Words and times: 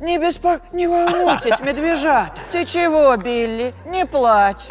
Не 0.00 0.18
беспок... 0.18 0.60
Не 0.72 0.86
волнуйтесь, 0.86 1.60
медвежата. 1.60 2.40
Ты 2.52 2.64
чего, 2.64 3.16
Билли? 3.16 3.72
Не 3.86 4.06
плачь. 4.06 4.68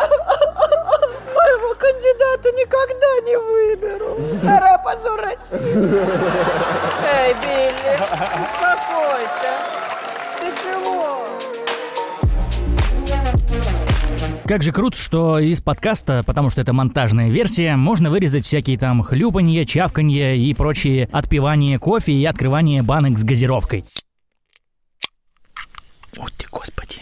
Моего 1.36 1.74
кандидата 1.76 2.52
никогда 2.52 3.22
не 3.26 3.38
выберу. 3.38 4.18
Гора 4.44 4.78
позор 4.78 5.22
России. 5.22 5.84
Эй, 7.12 7.34
Билли, 7.34 7.94
успокойся. 8.44 9.52
Ты 10.40 10.46
чего? 10.62 11.24
Как 14.46 14.62
же 14.62 14.72
круто, 14.74 14.98
что 14.98 15.40
из 15.40 15.62
подкаста, 15.62 16.22
потому 16.26 16.50
что 16.50 16.62
это 16.62 16.74
монтажная 16.74 17.30
версия, 17.30 17.76
можно 17.78 18.10
вырезать 18.10 18.46
всякие 18.46 18.78
там 18.78 19.02
хлюпанье, 19.02 19.66
чавканье 19.66 20.38
и 20.38 20.54
прочие 20.54 21.08
отпивания 21.12 21.80
кофе 21.80 22.12
и 22.12 22.26
открывание 22.26 22.84
банок 22.84 23.18
с 23.18 23.24
газировкой. 23.24 23.86
Ты, 26.14 26.48
господи. 26.52 27.02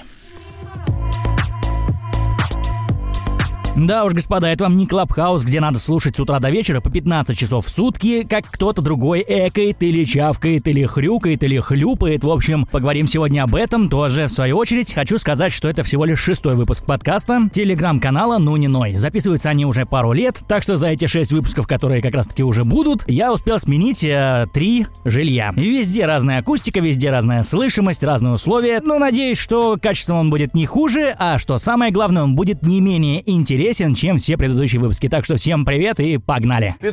Да 3.78 4.04
уж, 4.04 4.14
господа, 4.14 4.50
это 4.50 4.66
вам 4.66 4.76
не 4.76 4.86
Клабхаус, 4.86 5.44
где 5.44 5.62
надо 5.62 5.80
слушать 5.80 6.18
с 6.18 6.20
утра 6.20 6.40
до 6.40 6.50
вечера 6.50 6.82
по 6.82 6.90
15 6.90 7.38
часов 7.38 7.66
в 7.66 7.70
сутки, 7.70 8.28
как 8.30 8.46
кто-то 8.52 8.82
другой 8.82 9.24
экает 9.26 9.82
или 9.82 10.04
чавкает, 10.04 10.68
или 10.68 10.86
хрюкает, 10.86 11.42
или 11.44 11.58
хлюпает. 11.58 12.26
В 12.26 12.30
общем, 12.30 12.66
поговорим 12.70 13.08
сегодня 13.08 13.44
об 13.44 13.56
этом 13.56 13.88
тоже. 13.88 14.26
В 14.26 14.30
свою 14.30 14.58
очередь, 14.58 14.94
хочу 14.94 15.18
сказать, 15.18 15.54
что 15.54 15.70
это 15.70 15.84
всего 15.84 16.04
лишь 16.04 16.20
шестой 16.20 16.56
выпуск 16.56 16.86
подкаста 16.86 17.50
телеграм-канала 17.54 18.40
«Ну 18.40 18.58
не 18.58 18.68
ной». 18.68 18.96
Записываются 18.96 19.50
они 19.50 19.66
уже 19.66 19.86
пару 19.86 20.12
лет, 20.12 20.44
так 20.50 20.64
что 20.64 20.76
за 20.76 20.88
эти 20.90 21.06
шесть 21.06 21.32
выпусков, 21.32 21.66
которые 21.66 22.02
как 22.02 22.14
раз-таки 22.14 22.44
уже 22.44 22.66
будут, 22.66 23.06
я 23.08 23.32
успел 23.32 23.58
сменить 23.58 24.04
э, 24.04 24.48
три 24.54 24.86
жилья. 25.06 25.54
Везде 25.56 26.06
разная 26.06 26.40
акустика, 26.40 26.82
везде 26.82 27.10
разная 27.10 27.42
слышимость, 27.44 28.04
разные 28.04 28.34
условия, 28.34 28.82
но 28.84 29.00
надеюсь, 29.00 29.38
что 29.38 29.78
качеством 29.82 30.18
он 30.18 30.30
будет 30.30 30.54
не 30.54 30.66
хуже, 30.66 31.16
а 31.18 31.38
что 31.40 31.58
самое 31.58 31.94
главное, 31.94 32.24
он 32.24 32.36
будет 32.36 32.64
не 32.64 32.82
менее 32.82 33.24
интересен 33.32 33.61
интересен, 33.62 33.94
чем 33.94 34.18
все 34.18 34.38
предыдущие 34.38 34.82
выпуски. 34.82 35.08
Так 35.08 35.24
что 35.24 35.36
всем 35.36 35.66
привет 35.66 36.00
и 36.00 36.18
погнали! 36.18 36.76
Я 36.82 36.92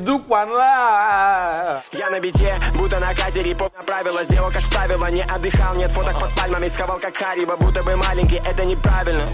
на 2.11 2.21
бите, 2.21 2.55
будто 2.77 3.01
на 3.01 3.15
катере 3.15 3.57
Поп 3.57 3.73
правила, 3.87 4.23
сделал 4.25 4.51
как 4.51 4.61
ставила 4.61 5.11
Не 5.11 5.23
отдыхал, 5.23 5.75
нет 5.77 5.91
фоток 5.91 6.21
под 6.21 6.35
пальмами 6.35 6.69
Сковал 6.69 6.99
как 6.99 7.17
Хариба, 7.17 7.57
будто 7.57 7.83
бы 7.83 7.97
маленький 7.97 8.41
Это 8.47 8.65
неправильно 8.65 9.25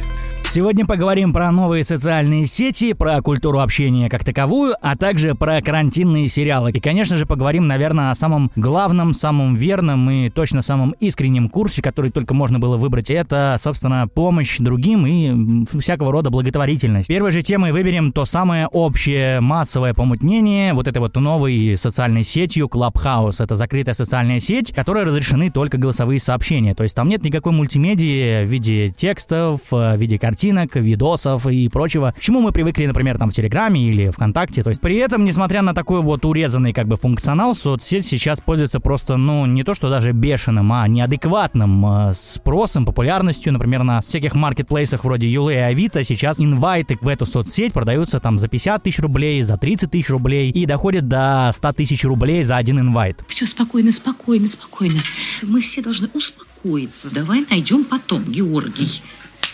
Сегодня 0.55 0.86
поговорим 0.86 1.33
про 1.33 1.50
новые 1.50 1.83
социальные 1.83 2.47
сети, 2.47 2.92
про 2.92 3.20
культуру 3.22 3.58
общения 3.58 4.08
как 4.08 4.22
таковую, 4.22 4.77
а 4.80 4.96
также 4.96 5.34
про 5.34 5.61
карантинные 5.61 6.28
сериалы. 6.28 6.70
И, 6.70 6.78
конечно 6.78 7.16
же, 7.16 7.27
поговорим, 7.27 7.66
наверное, 7.66 8.12
о 8.12 8.14
самом 8.14 8.52
главном, 8.55 9.14
самом 9.14 9.56
верном 9.56 10.08
и 10.08 10.28
точно 10.30 10.62
самом 10.62 10.92
искреннем 11.00 11.48
курсе, 11.48 11.83
который 11.83 12.12
только 12.12 12.34
можно 12.34 12.61
было 12.61 12.77
выбрать. 12.77 13.11
Это, 13.11 13.56
собственно, 13.58 14.06
помощь 14.06 14.58
другим 14.58 15.05
и 15.08 15.66
всякого 15.77 16.12
рода 16.12 16.30
благотворительность. 16.30 17.08
Первой 17.08 17.33
же 17.33 17.42
темой 17.42 17.72
выберем 17.72 18.12
то 18.12 18.24
самое 18.24 18.68
общее 18.68 19.41
массовое 19.41 19.92
помутнение 19.92 20.72
вот 20.72 20.86
этой 20.86 20.98
вот 20.98 21.16
новой 21.16 21.77
социальной 21.77 22.22
сетью 22.22 22.70
Clubhouse. 22.72 23.42
Это 23.42 23.56
закрытая 23.56 23.94
социальная 23.94 24.39
сеть, 24.39 24.72
которой 24.72 25.02
разрешены 25.02 25.50
только 25.50 25.78
голосовые 25.78 26.20
сообщения. 26.20 26.74
То 26.74 26.84
есть 26.84 26.94
там 26.94 27.08
нет 27.08 27.24
никакой 27.24 27.50
мультимедии 27.50 28.44
в 28.44 28.48
виде 28.48 28.94
текстов, 28.96 29.61
в 29.72 29.96
виде 29.96 30.16
картинок, 30.16 30.44
картинок, 30.45 30.77
видосов 30.77 31.47
и 31.47 31.69
прочего, 31.70 32.12
к 32.14 32.20
чему 32.20 32.42
мы 32.42 32.53
привыкли, 32.53 32.84
например, 32.84 33.17
там 33.17 33.31
в 33.31 33.33
Телеграме 33.33 33.89
или 33.89 34.11
ВКонтакте. 34.11 34.62
То 34.62 34.69
есть 34.69 34.83
при 34.83 34.97
этом, 34.97 35.25
несмотря 35.25 35.62
на 35.62 35.73
такой 35.73 36.03
вот 36.03 36.27
урезанный 36.27 36.75
как 36.75 36.86
бы 36.86 36.97
функционал, 36.97 37.55
соцсеть 37.55 38.06
сейчас 38.06 38.41
пользуется 38.42 38.78
просто, 38.78 39.17
ну, 39.17 39.47
не 39.47 39.62
то 39.62 39.73
что 39.73 39.89
даже 39.89 40.12
бешеным, 40.12 40.70
а 40.73 40.86
неадекватным 40.86 41.86
э, 41.86 42.12
спросом, 42.14 42.84
популярностью. 42.84 43.55
Например, 43.55 43.84
на 43.84 44.03
всяких 44.03 44.34
маркетплейсах 44.34 45.05
вроде 45.05 45.30
Юлы 45.30 45.55
и 45.55 45.57
Авито 45.57 46.05
сейчас 46.05 46.41
инвайты 46.41 46.98
в 47.01 47.08
эту 47.08 47.24
соцсеть 47.24 47.73
продаются 47.73 48.20
там 48.20 48.39
за 48.39 48.48
50 48.48 48.83
тысяч 48.83 48.98
рублей, 48.98 49.41
за 49.41 49.57
30 49.57 49.91
тысяч 49.91 50.11
рублей 50.11 50.51
и 50.51 50.67
доходят 50.67 51.08
до 51.08 51.51
100 51.55 51.73
тысяч 51.73 52.05
рублей 52.05 52.42
за 52.42 52.57
один 52.57 52.80
инвайт. 52.80 53.24
Все 53.29 53.47
спокойно, 53.47 53.92
спокойно, 53.92 54.47
спокойно. 54.47 54.98
Мы 55.42 55.63
все 55.63 55.80
должны 55.80 56.08
успокоиться. 56.13 57.11
Давай 57.14 57.47
найдем 57.48 57.85
потом, 57.85 58.24
Георгий. 58.24 59.01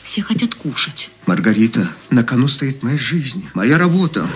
Все 0.02 0.22
хотят 0.22 0.54
кушать. 0.54 1.10
Маргарита, 1.26 1.88
на 2.10 2.24
кону 2.24 2.48
стоит 2.48 2.82
моя 2.82 2.98
жизнь, 2.98 3.48
моя 3.54 3.78
работа. 3.78 4.26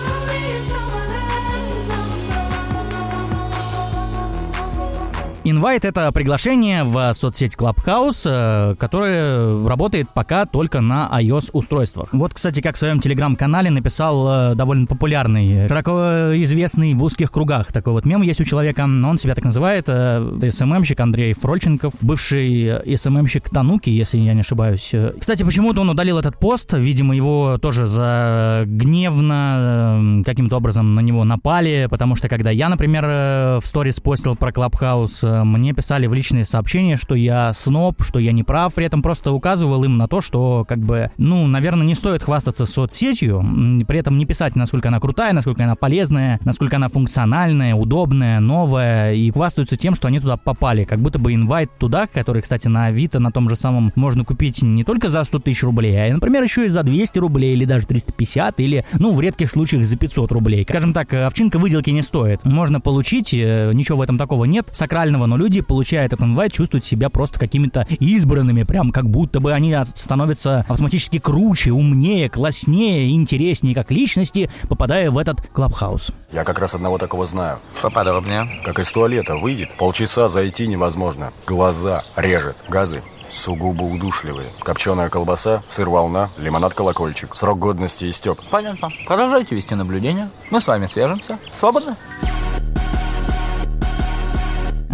Инвайт— 5.47 5.85
это 5.85 6.11
приглашение 6.11 6.83
в 6.83 7.13
соцсеть 7.13 7.53
Clubhouse, 7.53 8.23
э, 8.25 8.75
которое 8.79 9.67
работает 9.67 10.09
пока 10.11 10.47
только 10.47 10.81
на 10.81 11.07
iOS-устройствах. 11.21 12.09
Вот, 12.13 12.33
кстати, 12.33 12.61
как 12.61 12.73
в 12.73 12.79
своем 12.79 12.99
телеграм-канале 12.99 13.69
написал 13.69 14.27
э, 14.27 14.55
довольно 14.55 14.87
популярный, 14.87 15.67
широко 15.67 16.31
известный 16.33 16.95
в 16.95 17.03
узких 17.03 17.31
кругах 17.31 17.71
такой 17.71 17.93
вот 17.93 18.07
мем 18.07 18.23
есть 18.23 18.41
у 18.41 18.43
человека, 18.43 18.85
он 18.85 19.19
себя 19.19 19.35
так 19.35 19.45
называет, 19.45 19.85
э, 19.87 20.49
СММщик 20.49 20.99
Андрей 20.99 21.33
Фрольченков, 21.33 21.93
бывший 22.01 22.97
СММщик 22.97 23.47
Тануки, 23.47 23.91
если 23.91 24.17
я 24.17 24.33
не 24.33 24.41
ошибаюсь. 24.41 24.95
Кстати, 25.19 25.43
почему-то 25.43 25.81
он 25.81 25.91
удалил 25.91 26.17
этот 26.17 26.39
пост, 26.39 26.73
видимо, 26.73 27.15
его 27.15 27.59
тоже 27.59 27.85
за 27.85 28.63
гневно 28.65 30.23
каким-то 30.25 30.57
образом 30.57 30.95
на 30.95 31.01
него 31.01 31.23
напали, 31.23 31.87
потому 31.87 32.15
что 32.15 32.29
когда 32.29 32.49
я, 32.49 32.67
например, 32.67 33.05
в 33.05 33.61
сторис 33.63 33.99
постил 33.99 34.35
про 34.35 34.49
Clubhouse, 34.49 35.34
мне 35.43 35.73
писали 35.73 36.07
в 36.07 36.13
личные 36.13 36.45
сообщения, 36.45 36.97
что 36.97 37.15
я 37.15 37.53
сноб, 37.53 38.01
что 38.03 38.19
я 38.19 38.31
не 38.31 38.43
прав, 38.43 38.73
при 38.73 38.85
этом 38.85 39.01
просто 39.01 39.31
указывал 39.31 39.83
им 39.83 39.97
на 39.97 40.07
то, 40.07 40.21
что, 40.21 40.65
как 40.67 40.79
бы, 40.79 41.11
ну, 41.17 41.47
наверное, 41.47 41.85
не 41.85 41.95
стоит 41.95 42.23
хвастаться 42.23 42.65
соцсетью, 42.65 43.43
при 43.87 43.99
этом 43.99 44.17
не 44.17 44.25
писать, 44.25 44.55
насколько 44.55 44.89
она 44.89 44.99
крутая, 44.99 45.33
насколько 45.33 45.63
она 45.63 45.75
полезная, 45.75 46.39
насколько 46.43 46.77
она 46.77 46.87
функциональная, 46.87 47.75
удобная, 47.75 48.39
новая, 48.39 49.13
и 49.13 49.31
хвастаются 49.31 49.77
тем, 49.77 49.95
что 49.95 50.07
они 50.07 50.19
туда 50.19 50.37
попали, 50.37 50.83
как 50.83 50.99
будто 50.99 51.19
бы 51.19 51.33
инвайт 51.33 51.69
туда, 51.77 52.07
который, 52.07 52.41
кстати, 52.41 52.67
на 52.67 52.85
Авито 52.85 53.19
на 53.19 53.31
том 53.31 53.49
же 53.49 53.55
самом 53.55 53.91
можно 53.95 54.23
купить 54.23 54.61
не 54.61 54.83
только 54.83 55.09
за 55.09 55.23
100 55.23 55.39
тысяч 55.39 55.63
рублей, 55.63 55.95
а, 55.97 56.13
например, 56.13 56.43
еще 56.43 56.65
и 56.65 56.69
за 56.69 56.83
200 56.83 57.19
рублей, 57.19 57.53
или 57.53 57.65
даже 57.65 57.87
350, 57.87 58.59
или, 58.59 58.85
ну, 58.93 59.13
в 59.13 59.21
редких 59.21 59.49
случаях 59.49 59.85
за 59.85 59.97
500 59.97 60.31
рублей. 60.31 60.65
Скажем 60.67 60.93
так, 60.93 61.13
овчинка 61.13 61.57
выделки 61.57 61.89
не 61.89 62.01
стоит. 62.01 62.45
Можно 62.45 62.79
получить, 62.79 63.33
э, 63.33 63.71
ничего 63.73 63.99
в 63.99 64.01
этом 64.01 64.17
такого 64.17 64.45
нет, 64.45 64.67
сакрального 64.71 65.24
но 65.27 65.37
люди, 65.37 65.61
получая 65.61 66.05
этот 66.05 66.21
инвайт, 66.21 66.51
чувствуют 66.51 66.83
себя 66.83 67.09
просто 67.09 67.39
какими-то 67.39 67.87
избранными, 67.99 68.63
прям 68.63 68.91
как 68.91 69.09
будто 69.09 69.39
бы 69.39 69.53
они 69.53 69.75
становятся 69.93 70.65
автоматически 70.67 71.19
круче, 71.19 71.71
умнее, 71.71 72.29
класснее, 72.29 73.13
интереснее 73.13 73.75
как 73.75 73.91
личности, 73.91 74.49
попадая 74.69 75.11
в 75.11 75.17
этот 75.17 75.41
клабхаус. 75.41 76.11
Я 76.31 76.43
как 76.43 76.59
раз 76.59 76.75
одного 76.75 76.97
такого 76.97 77.25
знаю. 77.25 77.59
Поподробнее. 77.81 78.47
Как 78.63 78.79
из 78.79 78.91
туалета 78.91 79.35
выйдет, 79.35 79.75
полчаса 79.77 80.27
зайти 80.27 80.67
невозможно. 80.67 81.31
Глаза 81.45 82.03
режет, 82.15 82.57
газы 82.69 83.01
сугубо 83.35 83.83
удушливые. 83.83 84.51
Копченая 84.61 85.09
колбаса, 85.09 85.63
сыр-волна, 85.67 86.29
лимонад-колокольчик. 86.37 87.35
Срок 87.35 87.59
годности 87.59 88.09
истек. 88.09 88.39
Понятно. 88.49 88.89
Продолжайте 89.07 89.55
вести 89.55 89.75
наблюдение. 89.75 90.29
Мы 90.51 90.61
с 90.61 90.67
вами 90.67 90.87
свяжемся. 90.87 91.37
Свободно? 91.55 91.97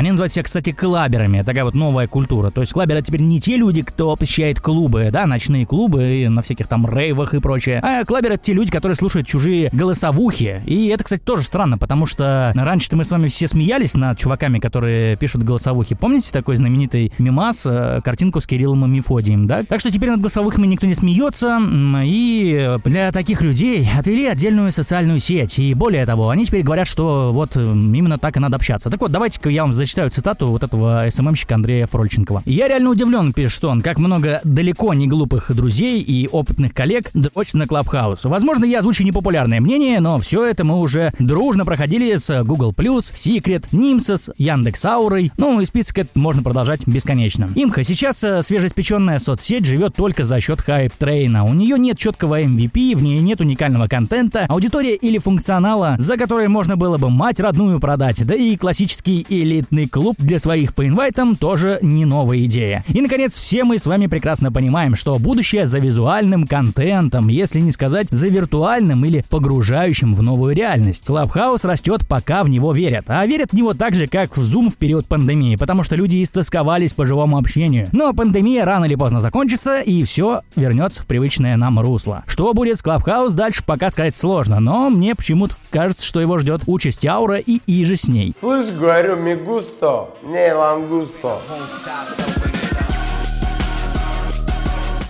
Они 0.01 0.09
называют 0.09 0.34
себя, 0.34 0.41
кстати, 0.41 0.72
клаберами. 0.72 1.44
Такая 1.44 1.63
вот 1.63 1.75
новая 1.75 2.07
культура. 2.07 2.50
То 2.50 2.62
есть 2.62 2.73
клаберы 2.73 3.03
теперь 3.03 3.22
не 3.22 3.39
те 3.39 3.56
люди, 3.56 3.84
кто 3.84 4.16
посещает 4.16 4.59
клубы, 4.59 5.09
да, 5.13 5.28
ночные 5.28 5.67
клубы 5.67 6.25
на 6.28 6.41
всяких 6.41 6.66
там 6.66 6.88
рейвах 6.91 7.35
и 7.35 7.39
прочее. 7.39 7.79
А 7.84 8.03
клаберы 8.03 8.34
это 8.34 8.44
те 8.44 8.53
люди, 8.53 8.72
которые 8.72 8.95
слушают 8.95 9.28
чужие 9.28 9.69
голосовухи. 9.72 10.63
И 10.66 10.88
это, 10.88 11.03
кстати, 11.03 11.22
тоже 11.22 11.44
странно, 11.44 11.78
потому 11.78 12.07
что 12.07 12.51
раньше-то 12.56 12.97
мы 12.97 13.03
с 13.03 13.11
вами 13.11 13.28
все 13.28 13.47
смеялись 13.47 13.93
над 13.93 14.17
чуваками, 14.17 14.58
которые 14.58 15.17
пишут 15.17 15.43
голосовухи. 15.43 15.93
Помните 15.93 16.31
такой 16.31 16.55
знаменитый 16.55 17.14
мимас, 17.20 17.67
э, 17.67 18.02
картинку 18.03 18.40
с 18.40 18.47
Кириллом 18.47 18.84
и 18.85 18.87
Мефодием, 18.87 19.46
да? 19.46 19.61
Так 19.61 19.81
что 19.81 19.91
теперь 19.91 20.09
над 20.09 20.20
голосовухами 20.20 20.66
никто 20.66 20.87
не 20.87 20.96
смеется. 20.96 21.59
И 22.03 22.76
для 22.85 23.11
таких 23.11 23.43
людей 23.43 23.87
отвели 23.96 24.26
отдельную 24.26 24.72
социальную 24.72 25.20
сеть. 25.20 25.59
И 25.59 25.76
более 25.76 26.08
того, 26.08 26.29
они 26.29 26.47
теперь 26.47 26.64
говорят, 26.64 26.87
что 26.87 27.29
вот 27.31 27.55
именно 27.55 28.17
так 28.17 28.37
и 28.37 28.40
надо 28.40 28.55
общаться. 28.55 28.90
Так 28.90 28.99
вот, 28.99 29.11
давайте-ка 29.11 29.52
я 29.52 29.61
вам 29.61 29.76
зачитаю 29.76 29.91
цитату 29.91 30.47
вот 30.47 30.64
этого 30.64 31.08
СММщика 31.09 31.55
Андрея 31.55 31.88
Фрольченкова. 31.88 32.43
«Я 32.46 32.67
реально 32.67 32.91
удивлен, 32.91 33.34
пишет 33.34 33.64
он, 33.66 33.82
как 33.82 33.97
много 33.97 34.41
далеко 34.43 34.93
не 34.93 35.08
глупых 35.08 35.53
друзей 35.55 36.02
и 36.02 36.28
опытных 36.28 36.73
коллег 36.73 37.09
дрочат 37.14 37.53
на 37.55 37.67
Клабхаус. 37.67 38.23
Возможно, 38.26 38.66
я 38.66 38.79
озвучу 38.79 39.03
непопулярное 39.03 39.61
мнение, 39.61 39.99
но 39.99 40.20
все 40.20 40.46
это 40.46 40.64
мы 40.64 40.79
уже 40.79 41.14
дружно 41.20 41.66
проходили 41.66 42.16
с 42.16 42.43
Google+, 42.43 42.72
Secret, 42.72 43.66
Nimses, 43.72 44.34
Яндекс 44.38 44.85
Аурой, 44.85 45.32
ну 45.38 45.59
и 45.59 45.66
список 45.66 45.99
этот 45.99 46.16
можно 46.16 46.43
продолжать 46.43 46.88
бесконечно. 46.88 47.49
Имха 47.55 47.84
сейчас 47.84 48.23
э, 48.23 48.41
свежеиспеченная 48.41 49.20
соцсеть 49.20 49.66
живет 49.66 49.96
только 49.96 50.23
за 50.23 50.40
счет 50.40 50.61
hype 50.61 50.91
train 50.91 51.29
а. 51.29 51.43
У 51.43 51.53
нее 51.53 51.78
нет 51.78 51.97
четкого 51.97 52.41
MVP, 52.41 52.96
в 52.96 53.03
ней 53.03 53.20
нет 53.20 53.41
уникального 53.41 53.88
контента, 53.88 54.46
аудитория 54.47 54.96
или 54.96 55.17
функционала, 55.17 55.96
за 55.99 56.17
который 56.17 56.47
можно 56.47 56.78
было 56.78 56.97
бы 56.97 57.09
мать 57.09 57.40
родную 57.40 57.79
продать, 57.79 58.26
да 58.26 58.35
и 58.35 58.55
классический 58.55 59.26
элитный 59.29 59.80
отдельный 59.81 59.87
клуб 59.87 60.16
для 60.19 60.39
своих 60.39 60.73
по 60.73 60.87
инвайтам 60.87 61.35
тоже 61.35 61.79
не 61.81 62.05
новая 62.05 62.45
идея. 62.45 62.83
И, 62.87 63.01
наконец, 63.01 63.33
все 63.35 63.63
мы 63.63 63.78
с 63.78 63.85
вами 63.85 64.07
прекрасно 64.07 64.51
понимаем, 64.51 64.95
что 64.95 65.17
будущее 65.17 65.66
за 65.66 65.79
визуальным 65.79 66.47
контентом, 66.47 67.28
если 67.28 67.59
не 67.59 67.72
сказать 67.72 68.07
за 68.09 68.28
виртуальным 68.28 69.05
или 69.05 69.25
погружающим 69.29 70.13
в 70.13 70.22
новую 70.22 70.55
реальность. 70.55 71.05
Клабхаус 71.05 71.66
растет, 71.66 72.07
пока 72.07 72.43
в 72.43 72.49
него 72.49 72.73
верят. 72.73 73.05
А 73.07 73.25
верят 73.25 73.51
в 73.51 73.55
него 73.55 73.73
так 73.73 73.95
же, 73.95 74.07
как 74.07 74.37
в 74.37 74.41
Zoom 74.41 74.69
в 74.69 74.75
период 74.75 75.07
пандемии, 75.07 75.55
потому 75.55 75.83
что 75.83 75.95
люди 75.95 76.22
истосковались 76.22 76.93
по 76.93 77.05
живому 77.05 77.37
общению. 77.37 77.87
Но 77.91 78.13
пандемия 78.13 78.66
рано 78.66 78.85
или 78.85 78.95
поздно 78.95 79.19
закончится, 79.22 79.81
и 79.81 80.03
все 80.03 80.41
вернется 80.55 81.03
в 81.03 81.07
привычное 81.07 81.57
нам 81.57 81.79
русло. 81.79 82.23
Что 82.28 82.53
будет 82.53 82.78
с 82.78 82.81
Клабхаус 82.81 83.33
дальше, 83.33 83.63
пока 83.66 83.89
сказать 83.89 84.17
сложно, 84.17 84.59
но 84.59 84.89
мне 84.89 85.16
почему-то 85.16 85.55
кажется, 85.72 86.06
что 86.06 86.22
его 86.22 86.38
ждет 86.38 86.62
участь 86.68 87.06
Аура 87.06 87.38
и 87.38 87.59
Иже 87.66 87.96
с 87.96 88.08
ней. 88.08 88.35
Слышь, 88.40 88.68
говорю, 88.68 89.16
ми 89.16 89.35
густо, 89.35 90.09
не 90.23 90.53
лангусто. 90.53 91.40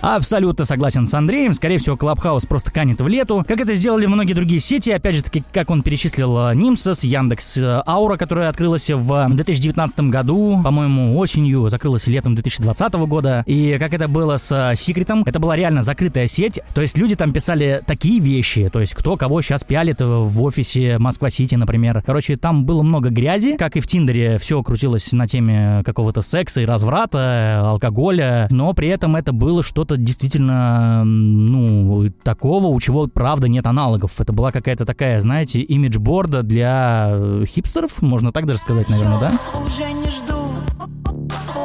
Абсолютно 0.02 0.64
согласен 0.64 1.06
с 1.06 1.14
Андреем. 1.14 1.54
Скорее 1.54 1.78
всего, 1.78 1.96
Клабхаус 1.96 2.44
просто 2.44 2.72
канет 2.72 3.00
в 3.00 3.06
лету. 3.06 3.44
Как 3.46 3.60
это 3.60 3.76
сделали 3.76 4.06
многие 4.06 4.32
другие 4.32 4.58
сети. 4.58 4.90
Опять 4.90 5.14
же 5.14 5.22
таки, 5.22 5.44
как 5.52 5.70
он 5.70 5.82
перечислил 5.82 6.48
э, 6.48 6.56
Nimses, 6.56 7.04
Яндекс 7.04 7.58
э, 7.58 7.82
Аура, 7.86 8.16
которая 8.16 8.48
открылась 8.48 8.90
в 8.90 9.28
2019 9.30 10.00
году, 10.10 10.60
по-моему, 10.64 11.16
осенью, 11.16 11.68
закрылась 11.68 12.08
летом 12.08 12.34
2020 12.34 12.94
года. 12.94 13.44
И 13.46 13.76
как 13.78 13.94
это 13.94 14.08
было 14.08 14.38
с 14.38 14.72
Секретом, 14.74 15.22
это 15.24 15.38
была 15.38 15.54
реально 15.54 15.82
закрытая 15.82 16.26
сеть. 16.26 16.58
То 16.74 16.82
есть 16.82 16.98
люди 16.98 17.14
там 17.14 17.32
писали 17.32 17.80
такие 17.86 18.18
вещи. 18.18 18.68
То 18.72 18.80
есть 18.80 18.94
кто 18.94 19.16
кого 19.16 19.40
сейчас 19.40 19.62
пялит 19.62 20.00
в 20.00 20.42
офисе 20.42 20.98
Москва-Сити, 20.98 21.54
например. 21.54 22.02
Короче, 22.04 22.36
там 22.36 22.64
было 22.64 22.82
много 22.82 23.10
грязи. 23.10 23.56
Как 23.56 23.76
и 23.76 23.80
в 23.80 23.86
Тиндере, 23.86 24.38
все 24.38 24.60
крутилось 24.64 25.12
на 25.12 25.28
теме 25.28 25.84
какого-то 25.84 26.22
секса 26.22 26.60
и 26.60 26.64
разврата, 26.64 27.60
алкоголя. 27.60 28.48
Но 28.50 28.74
при 28.74 28.88
этом 28.88 29.14
это 29.14 29.32
было 29.32 29.62
что-то 29.62 29.91
что-то 29.92 30.02
действительно, 30.02 31.04
ну, 31.04 32.10
такого, 32.22 32.68
у 32.68 32.80
чего, 32.80 33.06
правда, 33.06 33.48
нет 33.48 33.66
аналогов. 33.66 34.20
Это 34.20 34.32
была 34.32 34.52
какая-то 34.52 34.84
такая, 34.84 35.20
знаете, 35.20 35.60
имиджборда 35.60 36.42
для 36.42 37.10
э, 37.12 37.44
хипстеров, 37.46 38.00
можно 38.02 38.32
так 38.32 38.46
даже 38.46 38.58
сказать, 38.58 38.88
наверное, 38.88 39.20
да? 39.20 39.32
Уже 39.64 39.92
не 39.92 40.10
жду, 40.10 40.54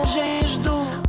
уже 0.03 0.41
не 0.41 0.47
жду. 0.47 1.06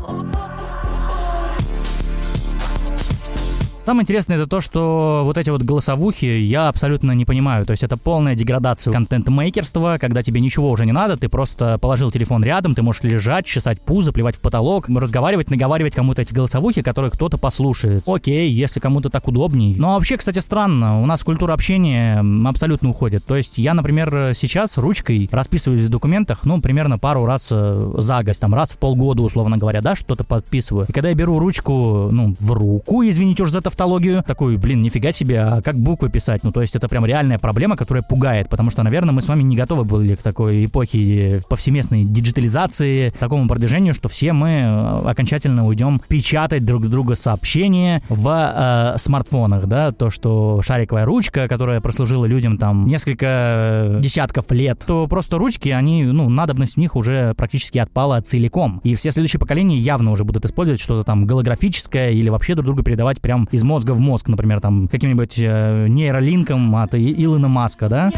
Самое 3.89 4.03
интересное 4.03 4.37
это 4.37 4.47
то, 4.47 4.61
что 4.61 5.23
вот 5.25 5.39
эти 5.39 5.49
вот 5.49 5.63
голосовухи 5.63 6.27
я 6.27 6.69
абсолютно 6.69 7.13
не 7.13 7.25
понимаю. 7.25 7.65
То 7.65 7.71
есть 7.71 7.83
это 7.83 7.97
полная 7.97 8.35
деградация 8.35 8.93
контент-мейкерства, 8.93 9.97
когда 9.99 10.23
тебе 10.23 10.43
ничего 10.43 10.71
уже 10.71 10.85
не 10.85 10.93
надо, 10.93 11.17
ты 11.17 11.31
просто 11.31 11.79
положил 11.79 12.11
телефон 12.11 12.45
рядом, 12.45 12.75
ты 12.75 12.83
можешь 12.83 13.03
лежать, 13.03 13.47
чесать 13.47 13.81
пузо, 13.81 14.13
плевать 14.13 14.37
в 14.37 14.41
потолок, 14.41 14.91
разговаривать, 14.91 15.49
наговаривать 15.49 15.95
кому-то 15.95 16.21
эти 16.21 16.35
голосовухи, 16.35 16.83
которые 16.83 17.11
кто-то 17.11 17.39
послушает. 17.39 18.03
Окей, 18.07 18.51
если 18.51 18.79
кому-то 18.79 19.09
так 19.09 19.27
удобней. 19.27 19.75
Но 19.79 19.95
вообще, 19.95 20.19
кстати, 20.19 20.41
странно, 20.41 21.01
у 21.01 21.07
нас 21.07 21.25
культура 21.25 21.55
общения 21.55 22.23
абсолютно 22.47 22.91
уходит. 22.91 23.25
То 23.25 23.37
есть 23.37 23.57
я, 23.57 23.73
например, 23.73 24.35
сейчас 24.35 24.77
ручкой 24.77 25.31
расписываюсь 25.33 25.87
в 25.87 25.89
документах, 25.89 26.41
ну, 26.45 26.61
примерно 26.61 26.99
пару 26.99 27.25
раз 27.25 27.49
э, 27.53 27.93
за 27.97 28.23
год, 28.23 28.39
там, 28.39 28.55
раз 28.55 28.73
в 28.73 28.77
полгода, 28.77 29.23
условно 29.23 29.57
говоря, 29.57 29.81
да, 29.81 29.97
что-то 29.97 30.25
подписываю. 30.25 30.85
И 30.91 30.93
когда 30.93 31.09
я 31.09 31.15
беру 31.15 31.39
ручку, 31.39 32.11
ну, 32.13 32.37
в 32.39 32.53
руку, 32.53 33.03
извините 33.03 33.45
уж 33.45 33.49
за 33.49 33.61
это 33.61 33.78
тавтологию. 33.79 34.25
Такой, 34.27 34.57
блин, 34.57 34.83
нифига 34.83 35.13
себе, 35.13 35.41
а 35.41 35.63
как 35.63 35.77
буквы 35.79 36.11
писать? 36.11 36.43
Ну, 36.43 36.51
то 36.51 36.61
есть 36.61 36.75
это 36.75 36.89
прям 36.89 37.07
реальная 37.07 37.39
проблема, 37.39 37.77
которая 37.77 38.03
пугает, 38.03 38.49
потому 38.49 38.71
что, 38.71 38.83
наверное, 38.83 39.13
мы 39.13 39.23
с 39.23 39.29
вами 39.29 39.45
не 39.45 39.57
готовы 39.57 39.85
были 39.85 40.17
к 40.17 40.23
такой 40.23 40.65
эпохе 40.65 41.43
повсеместной 41.49 42.03
диджитализации, 42.03 43.11
такому 43.19 43.47
продвижению, 43.47 43.95
что 43.95 44.09
все 44.09 44.33
мы 44.33 44.49
э, 44.49 45.11
окончательно 45.11 45.67
уйдем 45.67 46.03
печатать 46.09 46.65
друг 46.65 46.89
друга 46.89 47.15
сообщения 47.15 48.03
в 48.09 48.29
э, 48.29 48.99
смартфонах, 48.99 49.67
да, 49.67 49.93
то, 49.93 50.11
что 50.11 50.61
шариковая 50.65 51.05
ручка, 51.05 51.47
которая 51.47 51.81
прослужила 51.81 52.25
людям 52.25 52.59
там 52.59 52.87
несколько 52.87 53.97
десятков 54.01 54.51
лет, 54.51 54.83
то 54.85 55.07
просто 55.07 55.39
ручки, 55.39 55.69
они, 55.69 56.05
ну, 56.05 56.29
надобность 56.29 56.75
в 56.75 56.79
них 56.79 56.97
уже 56.97 57.35
практически 57.35 57.79
отпала 57.79 58.21
целиком. 58.23 58.81
И 58.83 58.97
все 58.97 59.13
следующие 59.13 59.39
поколения 59.39 59.79
явно 59.79 60.11
уже 60.11 60.25
будут 60.25 60.45
использовать 60.45 60.81
что-то 60.81 61.05
там 61.05 61.27
голографическое 61.27 62.11
или 62.11 62.29
вообще 62.29 62.55
друг 62.55 62.67
друга 62.67 62.83
передавать 62.83 63.21
прям 63.21 63.49
из 63.53 63.63
мозга 63.69 63.93
в 63.93 64.01
мозг, 64.01 64.29
например, 64.29 64.61
там 64.61 64.89
каким-нибудь 64.89 65.39
э, 65.39 65.87
нейролинком 65.89 66.75
от 66.77 66.95
Илона 66.95 67.49
Маска, 67.49 67.89
да? 67.89 68.11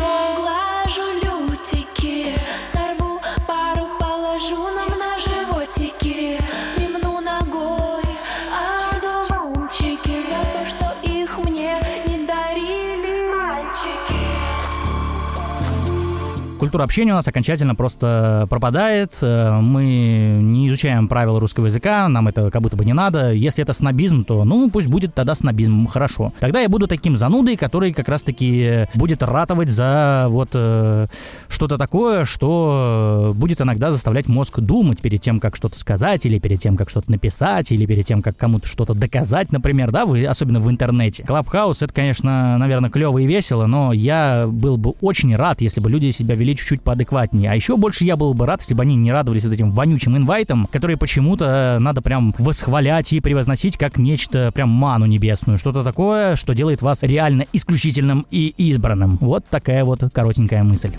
Культура 16.70 16.84
общения 16.84 17.10
у 17.10 17.16
нас 17.16 17.26
окончательно 17.26 17.74
просто 17.74 18.46
пропадает. 18.48 19.10
Э, 19.22 19.58
Мы 19.60 20.38
не 20.40 20.68
изучаем 20.68 21.08
правила 21.08 21.40
русского 21.40 21.66
языка, 21.66 22.06
нам 22.06 22.28
это 22.28 22.48
как 22.48 22.62
будто 22.62 22.76
бы 22.76 22.84
не 22.84 22.92
надо. 22.92 23.32
Если 23.32 23.64
это 23.64 23.72
снобизм, 23.72 24.24
то 24.24 24.44
ну 24.44 24.70
пусть 24.70 24.86
будет 24.86 25.12
тогда 25.12 25.34
снобизм, 25.34 25.88
хорошо. 25.88 26.32
Тогда 26.38 26.60
я 26.60 26.68
буду 26.68 26.86
таким 26.86 27.16
занудой, 27.16 27.56
который 27.56 27.92
как 27.92 28.08
раз-таки 28.08 28.86
будет 28.94 29.20
ратовать 29.24 29.68
за 29.68 30.26
вот 30.28 30.50
э, 30.54 31.08
что-то 31.48 31.76
такое, 31.76 32.24
что 32.24 33.32
будет 33.34 33.60
иногда 33.60 33.90
заставлять 33.90 34.28
мозг 34.28 34.60
думать 34.60 35.00
перед 35.00 35.20
тем, 35.20 35.40
как 35.40 35.56
что-то 35.56 35.76
сказать, 35.76 36.24
или 36.24 36.38
перед 36.38 36.60
тем, 36.60 36.76
как 36.76 36.88
что-то 36.88 37.10
написать, 37.10 37.72
или 37.72 37.84
перед 37.84 38.06
тем, 38.06 38.22
как 38.22 38.36
кому-то 38.36 38.68
что-то 38.68 38.94
доказать, 38.94 39.50
например, 39.50 39.90
да, 39.90 40.06
вы, 40.06 40.24
особенно 40.24 40.60
в 40.60 40.70
интернете. 40.70 41.24
Клабхаус 41.24 41.82
это, 41.82 41.92
конечно, 41.92 42.56
наверное, 42.58 42.90
клево 42.90 43.18
и 43.18 43.26
весело, 43.26 43.66
но 43.66 43.92
я 43.92 44.46
был 44.46 44.76
бы 44.76 44.90
очень 45.00 45.34
рад, 45.34 45.62
если 45.62 45.80
бы 45.80 45.90
люди 45.90 46.12
себя 46.12 46.36
вели 46.36 46.59
чуть-чуть 46.60 46.82
поадекватнее. 46.82 47.50
А 47.50 47.54
еще 47.54 47.76
больше 47.76 48.04
я 48.04 48.16
был 48.16 48.34
бы 48.34 48.46
рад, 48.46 48.60
если 48.60 48.74
бы 48.74 48.82
они 48.82 48.96
не 48.96 49.10
радовались 49.12 49.44
вот 49.44 49.52
этим 49.52 49.70
вонючим 49.70 50.16
инвайтам, 50.16 50.66
которые 50.70 50.96
почему-то 50.96 51.78
надо 51.80 52.02
прям 52.02 52.34
восхвалять 52.38 53.12
и 53.12 53.20
превозносить 53.20 53.76
как 53.76 53.98
нечто 53.98 54.50
прям 54.52 54.70
ману 54.70 55.06
небесную. 55.06 55.58
Что-то 55.58 55.82
такое, 55.82 56.36
что 56.36 56.54
делает 56.54 56.82
вас 56.82 57.02
реально 57.02 57.46
исключительным 57.52 58.26
и 58.30 58.54
избранным. 58.56 59.18
Вот 59.20 59.44
такая 59.48 59.84
вот 59.84 60.02
коротенькая 60.12 60.62
мысль. 60.62 60.90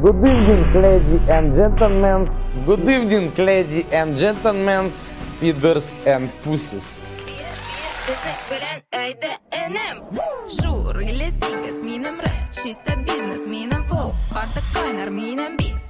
Good 0.00 0.20
evening, 0.22 0.72
ladies 0.74 1.28
and 1.28 1.54
gentlemen. 1.54 2.28
Good 2.66 2.84
evening, 2.84 3.30
ladies 3.36 3.86
and 3.92 4.18
gentlemen, 4.18 4.90
speeders 4.92 5.94
and 6.04 6.28
pussies. 6.44 6.98
ajde 8.90 9.38
e 9.50 9.68
nem 9.68 10.00
Zhurri 10.60 11.12
le 11.16 11.30
sikës 11.32 11.80
minëm 11.86 12.20
re 12.20 12.32
Shiste 12.58 12.96
biznes 13.06 13.46
minëm 13.48 13.86
fo 13.88 14.10
Partë 14.32 14.64
kajnër 14.74 15.12
minëm 15.14 15.56
bit 15.60 15.83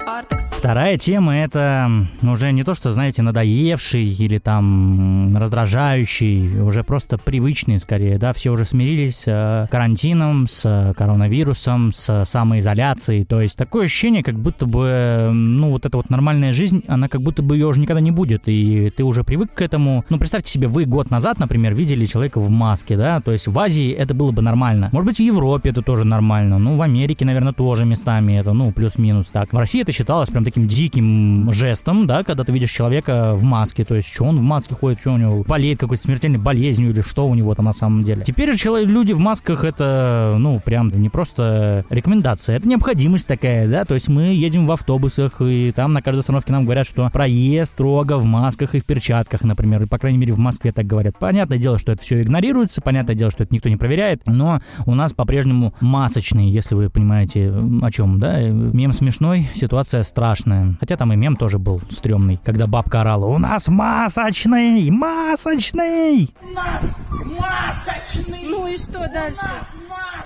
Вторая 0.64 0.96
тема 0.96 1.36
это 1.36 1.90
уже 2.22 2.50
не 2.52 2.64
то, 2.64 2.74
что, 2.74 2.90
знаете, 2.90 3.22
надоевший 3.22 4.04
или 4.04 4.38
там 4.38 5.36
раздражающий, 5.36 6.60
уже 6.60 6.82
просто 6.82 7.18
привычный 7.18 7.78
скорее, 7.78 8.16
да, 8.18 8.32
все 8.32 8.50
уже 8.50 8.64
смирились 8.64 9.16
с 9.16 9.24
э, 9.26 9.66
карантином, 9.70 10.46
с 10.48 10.94
коронавирусом, 10.96 11.92
с 11.92 12.24
самоизоляцией, 12.24 13.24
то 13.24 13.42
есть 13.42 13.58
такое 13.58 13.84
ощущение, 13.84 14.22
как 14.22 14.36
будто 14.36 14.64
бы, 14.64 15.30
ну, 15.32 15.70
вот 15.70 15.84
эта 15.84 15.98
вот 15.98 16.08
нормальная 16.08 16.54
жизнь, 16.54 16.82
она 16.88 17.08
как 17.08 17.20
будто 17.20 17.42
бы 17.42 17.56
ее 17.56 17.66
уже 17.66 17.80
никогда 17.80 18.00
не 18.00 18.10
будет, 18.10 18.44
и 18.46 18.90
ты 18.96 19.04
уже 19.04 19.22
привык 19.22 19.52
к 19.52 19.60
этому. 19.60 20.04
Ну, 20.08 20.18
представьте 20.18 20.50
себе, 20.50 20.68
вы 20.68 20.86
год 20.86 21.10
назад, 21.10 21.38
например, 21.38 21.74
видели 21.74 22.06
человека 22.06 22.40
в 22.40 22.48
маске, 22.48 22.96
да, 22.96 23.20
то 23.20 23.32
есть 23.32 23.48
в 23.48 23.58
Азии 23.58 23.90
это 23.90 24.14
было 24.14 24.32
бы 24.32 24.40
нормально. 24.40 24.88
Может 24.92 25.06
быть, 25.06 25.16
в 25.18 25.22
Европе 25.22 25.70
это 25.70 25.82
тоже 25.82 26.04
нормально, 26.04 26.58
ну, 26.58 26.76
в 26.76 26.82
Америке, 26.82 27.26
наверное, 27.26 27.52
тоже 27.52 27.84
местами 27.84 28.34
это, 28.34 28.54
ну, 28.54 28.72
плюс-минус 28.72 29.26
так. 29.26 29.52
В 29.52 29.58
России 29.58 29.82
это 29.82 29.92
считалось 29.94 30.30
прям 30.30 30.44
таким 30.44 30.66
диким 30.66 31.52
жестом, 31.52 32.06
да, 32.06 32.24
когда 32.24 32.44
ты 32.44 32.52
видишь 32.52 32.70
человека 32.70 33.32
в 33.34 33.44
маске, 33.44 33.84
то 33.84 33.94
есть 33.94 34.12
что 34.12 34.24
он 34.24 34.38
в 34.38 34.42
маске 34.42 34.74
ходит, 34.74 35.00
что 35.00 35.12
у 35.12 35.16
него 35.16 35.44
болеет 35.44 35.78
какой-то 35.78 36.02
смертельной 36.02 36.38
болезнью 36.38 36.90
или 36.90 37.00
что 37.00 37.26
у 37.28 37.34
него 37.34 37.54
там 37.54 37.66
на 37.66 37.72
самом 37.72 38.02
деле. 38.02 38.22
Теперь 38.24 38.52
же 38.52 38.58
человек, 38.58 38.88
люди 38.88 39.12
в 39.12 39.18
масках 39.18 39.64
это, 39.64 40.36
ну, 40.38 40.60
прям 40.60 40.90
не 40.90 41.08
просто 41.08 41.84
рекомендация, 41.90 42.56
это 42.56 42.68
необходимость 42.68 43.28
такая, 43.28 43.68
да, 43.68 43.84
то 43.84 43.94
есть 43.94 44.08
мы 44.08 44.34
едем 44.34 44.66
в 44.66 44.72
автобусах, 44.72 45.40
и 45.40 45.72
там 45.72 45.92
на 45.92 46.02
каждой 46.02 46.20
остановке 46.20 46.52
нам 46.52 46.64
говорят, 46.64 46.86
что 46.86 47.08
проезд 47.12 47.72
строго 47.72 48.18
в 48.18 48.24
масках 48.24 48.74
и 48.74 48.80
в 48.80 48.84
перчатках, 48.84 49.42
например, 49.44 49.82
и, 49.82 49.86
по 49.86 49.98
крайней 49.98 50.18
мере, 50.18 50.32
в 50.32 50.38
Москве 50.38 50.72
так 50.72 50.86
говорят. 50.86 51.18
Понятное 51.18 51.58
дело, 51.58 51.78
что 51.78 51.92
это 51.92 52.02
все 52.02 52.22
игнорируется, 52.22 52.80
понятное 52.80 53.14
дело, 53.14 53.30
что 53.30 53.44
это 53.44 53.54
никто 53.54 53.68
не 53.68 53.76
проверяет, 53.76 54.22
но 54.26 54.60
у 54.86 54.94
нас 54.94 55.12
по-прежнему 55.12 55.72
масочные, 55.80 56.50
если 56.50 56.74
вы 56.74 56.90
понимаете, 56.90 57.52
о 57.82 57.90
чем, 57.90 58.18
да, 58.18 58.40
мем 58.40 58.92
смешной, 58.92 59.48
ситуация 59.54 59.83
ситуация 59.84 60.02
страшная. 60.02 60.76
Хотя 60.80 60.96
там 60.96 61.12
и 61.12 61.16
мем 61.16 61.36
тоже 61.36 61.58
был 61.58 61.80
стрёмный, 61.90 62.40
когда 62.44 62.66
бабка 62.66 63.02
орала 63.02 63.26
«У 63.26 63.38
нас 63.38 63.68
масочный! 63.68 64.90
Масочный!» 64.90 66.34
Нас 66.54 66.96
масочный! 67.38 68.40
Ну 68.44 68.66
и 68.66 68.76
что 68.76 68.98
дальше? 69.08 69.42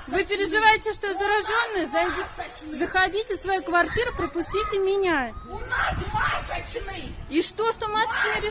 Вы 0.08 0.24
переживаете, 0.24 0.92
что 0.92 1.12
зараженные? 1.12 1.90
Зайдите, 1.92 2.78
заходите 2.78 3.34
в 3.34 3.38
свою 3.38 3.62
квартиру, 3.62 4.12
пропустите 4.16 4.78
меня. 4.78 5.30
У 5.50 5.58
нас 5.58 6.04
масочный! 6.12 7.12
И 7.28 7.42
что, 7.42 7.70
что 7.72 7.88
масочный? 7.88 8.50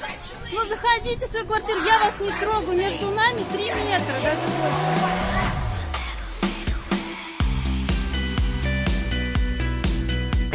Ну 0.52 0.60
заходите 0.68 1.26
в 1.26 1.30
свою 1.30 1.48
квартиру, 1.48 1.80
я 1.84 2.00
вас 2.00 2.20
не 2.22 2.32
трогаю. 2.32 2.78
Между 2.78 3.10
нами 3.12 3.42
три 3.54 3.66
метра, 3.66 4.14
даже 4.24 4.42
больше. 4.42 5.37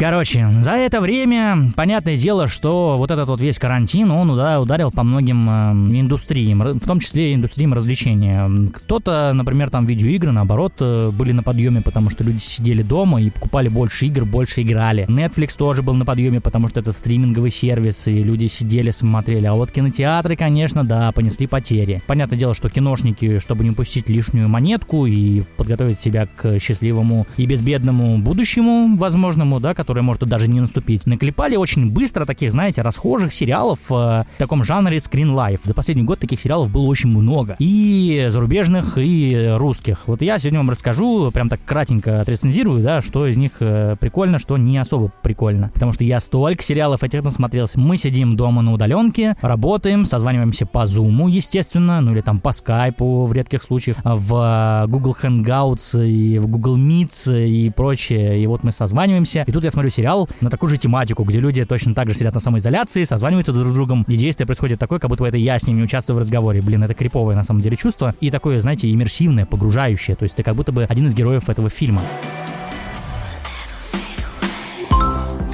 Короче, 0.03 0.49
за 0.59 0.71
это 0.71 0.99
время, 0.99 1.71
понятное 1.77 2.17
дело, 2.17 2.45
что 2.49 2.97
вот 2.97 3.09
этот 3.09 3.29
вот 3.29 3.39
весь 3.39 3.57
карантин, 3.57 4.11
он 4.11 4.31
ударил 4.31 4.91
по 4.91 5.01
многим 5.01 5.49
э, 5.49 5.97
индустриям, 5.97 6.59
в 6.59 6.85
том 6.85 6.99
числе 6.99 7.33
индустриям 7.33 7.73
развлечения. 7.73 8.51
Кто-то, 8.73 9.31
например, 9.33 9.69
там 9.69 9.85
видеоигры, 9.85 10.31
наоборот, 10.31 10.73
э, 10.81 11.09
были 11.11 11.31
на 11.31 11.41
подъеме, 11.41 11.79
потому 11.79 12.09
что 12.09 12.25
люди 12.25 12.39
сидели 12.39 12.83
дома 12.83 13.21
и 13.21 13.29
покупали 13.29 13.69
больше 13.69 14.07
игр, 14.07 14.25
больше 14.25 14.63
играли. 14.63 15.05
Netflix 15.07 15.57
тоже 15.57 15.81
был 15.83 15.93
на 15.93 16.03
подъеме, 16.03 16.41
потому 16.41 16.67
что 16.67 16.81
это 16.81 16.91
стриминговый 16.91 17.49
сервис, 17.49 18.05
и 18.09 18.21
люди 18.21 18.47
сидели, 18.47 18.91
смотрели. 18.91 19.45
А 19.45 19.53
вот 19.53 19.71
кинотеатры, 19.71 20.35
конечно, 20.35 20.83
да, 20.83 21.13
понесли 21.13 21.47
потери. 21.47 22.01
Понятное 22.07 22.37
дело, 22.37 22.53
что 22.53 22.67
киношники, 22.67 23.39
чтобы 23.39 23.63
не 23.63 23.69
упустить 23.69 24.09
лишнюю 24.09 24.49
монетку 24.49 25.05
и 25.05 25.43
подготовить 25.55 26.01
себя 26.01 26.27
к 26.27 26.59
счастливому 26.59 27.25
и 27.37 27.45
безбедному 27.45 28.17
будущему, 28.17 28.97
возможному, 28.97 29.61
да, 29.61 29.73
которая 29.93 30.07
может 30.07 30.23
даже 30.27 30.47
не 30.47 30.59
наступить, 30.59 31.05
наклепали 31.05 31.55
очень 31.55 31.91
быстро 31.91 32.25
таких, 32.25 32.51
знаете, 32.51 32.81
расхожих 32.81 33.31
сериалов 33.31 33.77
э, 33.91 33.93
в 33.93 34.25
таком 34.39 34.63
жанре 34.63 34.97
Screen 34.97 35.35
Life. 35.35 35.59
За 35.65 35.75
последний 35.75 36.03
год 36.03 36.17
таких 36.17 36.39
сериалов 36.39 36.71
было 36.71 36.85
очень 36.85 37.09
много. 37.09 37.55
И 37.59 38.25
зарубежных, 38.29 38.97
и 38.97 39.53
русских. 39.55 40.07
Вот 40.07 40.23
я 40.23 40.39
сегодня 40.39 40.61
вам 40.61 40.71
расскажу, 40.71 41.29
прям 41.31 41.47
так 41.47 41.59
кратенько 41.63 42.21
отрецензирую, 42.21 42.81
да, 42.81 43.03
что 43.03 43.27
из 43.27 43.37
них 43.37 43.51
э, 43.59 43.95
прикольно, 43.99 44.39
что 44.39 44.57
не 44.57 44.79
особо 44.79 45.11
прикольно. 45.21 45.69
Потому 45.71 45.93
что 45.93 46.03
я 46.05 46.19
столько 46.19 46.63
сериалов 46.63 47.03
этих 47.03 47.23
насмотрелся. 47.23 47.79
Мы 47.79 47.97
сидим 47.97 48.35
дома 48.35 48.63
на 48.63 48.73
удаленке, 48.73 49.35
работаем, 49.41 50.07
созваниваемся 50.07 50.65
по 50.65 50.85
Zoom, 50.85 51.29
естественно, 51.29 52.01
ну 52.01 52.13
или 52.13 52.21
там 52.21 52.39
по 52.39 52.49
Skype 52.49 53.27
в 53.27 53.31
редких 53.31 53.61
случаях, 53.61 53.97
в 54.03 54.85
Google 54.87 55.15
Hangouts 55.21 56.03
и 56.03 56.39
в 56.39 56.47
Google 56.47 56.79
Meets 56.79 57.47
и 57.47 57.69
прочее. 57.69 58.41
И 58.41 58.47
вот 58.47 58.63
мы 58.63 58.71
созваниваемся. 58.71 59.43
И 59.45 59.51
тут 59.51 59.63
я 59.63 59.69
смотрю 59.73 59.89
сериал 59.89 60.29
на 60.39 60.49
такую 60.49 60.69
же 60.69 60.77
тематику, 60.77 61.23
где 61.23 61.39
люди 61.39 61.63
точно 61.65 61.93
так 61.93 62.07
же 62.09 62.15
сидят 62.15 62.33
на 62.33 62.39
самоизоляции, 62.39 63.03
созваниваются 63.03 63.51
друг 63.51 63.71
с 63.71 63.73
другом, 63.73 64.05
и 64.07 64.15
действие 64.15 64.45
происходит 64.45 64.79
такое, 64.79 64.99
как 64.99 65.09
будто 65.09 65.25
это 65.25 65.37
я 65.37 65.59
с 65.59 65.67
ними 65.67 65.83
участвую 65.83 66.15
в 66.15 66.19
разговоре. 66.19 66.61
Блин, 66.61 66.83
это 66.83 66.93
криповое 66.93 67.35
на 67.35 67.43
самом 67.43 67.61
деле 67.61 67.75
чувство. 67.75 68.13
И 68.21 68.29
такое, 68.29 68.59
знаете, 68.61 68.91
иммерсивное, 68.91 69.45
погружающее. 69.45 70.15
То 70.15 70.23
есть 70.23 70.35
ты 70.35 70.43
как 70.43 70.55
будто 70.55 70.71
бы 70.71 70.83
один 70.83 71.07
из 71.07 71.15
героев 71.15 71.49
этого 71.49 71.69
фильма. 71.69 72.01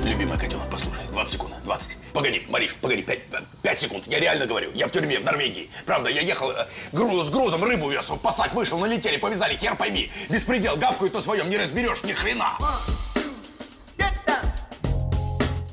Любимая 0.04 0.38
котенок, 0.38 0.70
послушай, 0.70 1.04
20 1.14 1.34
секунд, 1.34 1.54
20. 1.64 1.98
Погоди, 2.14 2.42
Мариш, 2.50 2.76
погоди, 2.76 3.02
5, 3.04 3.20
5 3.62 3.80
секунд. 3.80 4.04
Я 4.08 4.20
реально 4.20 4.48
говорю, 4.48 4.70
я 4.74 4.88
в 4.88 4.92
тюрьме 4.92 5.20
в 5.20 5.24
Норвегии. 5.24 5.70
Правда, 5.86 6.10
я 6.10 6.22
ехал 6.22 6.52
э, 6.52 6.66
груз, 6.92 7.28
с 7.28 7.30
грузом, 7.30 7.64
рыбу 7.64 7.90
вез, 7.90 8.12
пасать 8.22 8.54
вышел, 8.54 8.80
налетели, 8.80 9.18
повязали, 9.18 9.56
хер 9.56 9.76
пойми. 9.76 10.10
Беспредел, 10.30 10.76
гавкают 10.76 11.14
на 11.14 11.22
своем, 11.22 11.50
не 11.50 11.58
разберешь 11.58 12.04
ни 12.04 12.12
хрена. 12.12 12.58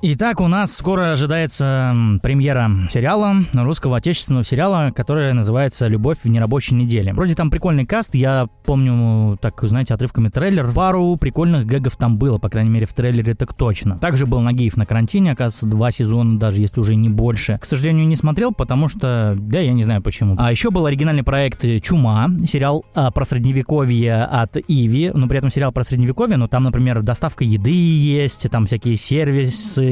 Итак, 0.02 0.40
у 0.40 0.46
нас 0.46 0.74
скоро 0.76 1.12
ожидается 1.12 1.94
премьера 2.22 2.70
сериала, 2.90 3.34
русского 3.54 3.96
отечественного 3.96 4.44
сериала, 4.44 4.92
который 4.94 5.32
называется 5.32 5.86
«Любовь 5.86 6.18
в 6.22 6.28
нерабочей 6.28 6.76
неделе». 6.76 7.14
Вроде 7.14 7.34
там 7.34 7.50
прикольный 7.50 7.86
каст, 7.86 8.14
я 8.14 8.46
помню, 8.66 9.38
так, 9.40 9.58
знаете, 9.62 9.94
отрывками 9.94 10.28
трейлер. 10.28 10.70
Пару 10.72 11.16
прикольных 11.16 11.64
гэгов 11.64 11.96
там 11.96 12.18
было, 12.18 12.36
по 12.36 12.50
крайней 12.50 12.68
мере, 12.68 12.84
в 12.84 12.92
трейлере 12.92 13.34
так 13.34 13.54
точно. 13.54 13.96
Также 13.98 14.26
был 14.26 14.40
Нагиев 14.40 14.76
на 14.76 14.84
карантине, 14.84 15.32
оказывается, 15.32 15.64
два 15.64 15.90
сезона, 15.90 16.38
даже 16.38 16.60
если 16.60 16.78
уже 16.78 16.94
не 16.94 17.08
больше. 17.08 17.58
К 17.58 17.64
сожалению, 17.64 18.06
не 18.06 18.16
смотрел, 18.16 18.52
потому 18.52 18.88
что, 18.88 19.34
да, 19.38 19.60
я 19.60 19.72
не 19.72 19.84
знаю 19.84 20.02
почему. 20.02 20.36
А 20.38 20.50
еще 20.50 20.70
был 20.70 20.84
оригинальный 20.84 21.22
проект 21.22 21.64
«Чума», 21.82 22.28
сериал 22.46 22.84
а, 22.94 23.10
про 23.10 23.24
средневековье 23.24 24.24
от 24.24 24.58
Иви, 24.68 25.10
но 25.14 25.26
при 25.26 25.38
этом 25.38 25.50
сериал 25.50 25.72
про 25.72 25.84
средневековье, 25.84 26.36
но 26.36 26.48
там, 26.48 26.64
например, 26.64 27.00
доставка 27.00 27.44
еды 27.44 27.72
есть, 27.72 28.48
там 28.50 28.66
всякие 28.66 28.96
сервисы, 28.96 29.85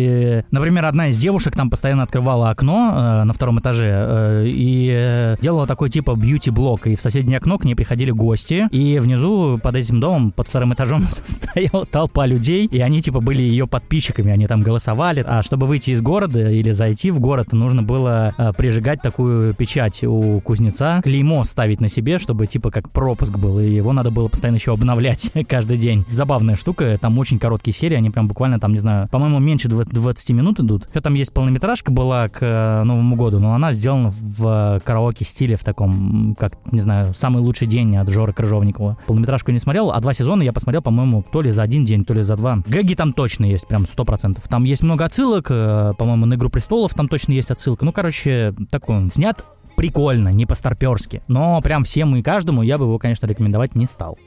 например, 0.50 0.84
одна 0.84 1.08
из 1.08 1.18
девушек 1.18 1.54
там 1.54 1.70
постоянно 1.70 2.02
открывала 2.02 2.50
окно 2.50 2.92
э, 2.94 3.24
на 3.24 3.32
втором 3.32 3.60
этаже 3.60 3.90
э, 3.90 4.46
и 4.46 4.90
э, 4.92 5.36
делала 5.40 5.66
такой 5.66 5.90
типа 5.90 6.14
бьюти-блок, 6.14 6.86
и 6.86 6.96
в 6.96 7.00
соседнее 7.00 7.38
окно 7.38 7.58
к 7.58 7.64
ней 7.64 7.74
приходили 7.74 8.10
гости, 8.10 8.68
и 8.70 8.98
внизу 8.98 9.58
под 9.62 9.76
этим 9.76 10.00
домом, 10.00 10.32
под 10.32 10.48
вторым 10.48 10.74
этажом 10.74 11.02
стояла 11.10 11.86
толпа 11.86 12.26
людей, 12.26 12.66
и 12.66 12.80
они 12.80 13.02
типа 13.02 13.20
были 13.20 13.42
ее 13.42 13.66
подписчиками, 13.66 14.32
они 14.32 14.46
там 14.46 14.62
голосовали, 14.62 15.24
а 15.26 15.42
чтобы 15.42 15.66
выйти 15.66 15.90
из 15.90 16.00
города 16.00 16.50
или 16.50 16.70
зайти 16.70 17.10
в 17.10 17.20
город, 17.20 17.52
нужно 17.52 17.82
было 17.82 18.34
э, 18.36 18.52
прижигать 18.56 19.02
такую 19.02 19.54
печать 19.54 20.04
у 20.04 20.40
кузнеца, 20.40 21.00
клеймо 21.02 21.44
ставить 21.44 21.80
на 21.80 21.88
себе, 21.88 22.18
чтобы 22.18 22.46
типа 22.46 22.70
как 22.70 22.90
пропуск 22.90 23.36
был, 23.36 23.60
и 23.60 23.68
его 23.68 23.92
надо 23.92 24.10
было 24.10 24.28
постоянно 24.28 24.56
еще 24.56 24.72
обновлять 24.72 25.30
каждый 25.48 25.76
день. 25.76 26.04
Забавная 26.08 26.56
штука, 26.56 26.96
там 27.00 27.18
очень 27.18 27.38
короткие 27.38 27.74
серии, 27.74 27.96
они 27.96 28.10
прям 28.10 28.28
буквально 28.28 28.60
там, 28.60 28.72
не 28.72 28.78
знаю, 28.78 29.08
по-моему, 29.08 29.38
меньше 29.38 29.68
20 29.68 29.83
минут 29.92 30.60
идут. 30.60 30.88
Еще 30.90 31.00
там 31.00 31.14
есть 31.14 31.32
полнометражка 31.32 31.90
была 31.90 32.28
к 32.28 32.38
э, 32.40 32.82
Новому 32.84 33.16
году, 33.16 33.38
но 33.40 33.54
она 33.54 33.72
сделана 33.72 34.10
в 34.10 34.80
караоке 34.84 35.24
стиле, 35.24 35.56
в 35.56 35.64
таком, 35.64 36.36
как, 36.38 36.52
не 36.72 36.80
знаю, 36.80 37.14
«Самый 37.14 37.42
лучший 37.42 37.66
день» 37.66 37.96
от 37.96 38.08
Жоры 38.08 38.32
Крыжовникова. 38.32 38.98
Полнометражку 39.06 39.50
не 39.50 39.58
смотрел, 39.58 39.90
а 39.90 40.00
два 40.00 40.12
сезона 40.12 40.42
я 40.42 40.52
посмотрел, 40.52 40.82
по-моему, 40.82 41.24
то 41.30 41.42
ли 41.42 41.50
за 41.50 41.62
один 41.62 41.84
день, 41.84 42.04
то 42.04 42.14
ли 42.14 42.22
за 42.22 42.36
два. 42.36 42.58
Гэги 42.66 42.94
там 42.94 43.12
точно 43.12 43.44
есть, 43.44 43.66
прям 43.66 43.86
сто 43.86 44.04
процентов. 44.04 44.44
Там 44.48 44.64
есть 44.64 44.82
много 44.82 45.04
отсылок, 45.04 45.46
э, 45.50 45.92
по-моему, 45.96 46.26
на 46.26 46.34
«Игру 46.34 46.50
престолов» 46.50 46.94
там 46.94 47.08
точно 47.08 47.32
есть 47.32 47.50
отсылка. 47.50 47.84
Ну, 47.84 47.92
короче, 47.92 48.54
такой 48.70 48.96
он 48.96 49.10
снят 49.10 49.44
прикольно, 49.76 50.28
не 50.28 50.46
по-старперски. 50.46 51.22
Но 51.28 51.60
прям 51.60 51.84
всем 51.84 52.14
и 52.16 52.22
каждому 52.22 52.62
я 52.62 52.78
бы 52.78 52.84
его, 52.84 52.98
конечно, 52.98 53.26
рекомендовать 53.26 53.74
не 53.74 53.86
стал. 53.86 54.18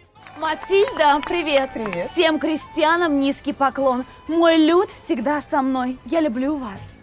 Матильда, 0.50 1.20
привет! 1.28 1.72
Привет! 1.74 2.10
Всем 2.14 2.40
крестьянам 2.40 3.20
низкий 3.20 3.52
поклон. 3.52 4.06
Мой 4.30 4.56
люд 4.56 4.90
всегда 4.90 5.42
со 5.42 5.62
мной. 5.62 5.98
Я 6.06 6.22
люблю 6.22 6.56
вас. 6.56 7.00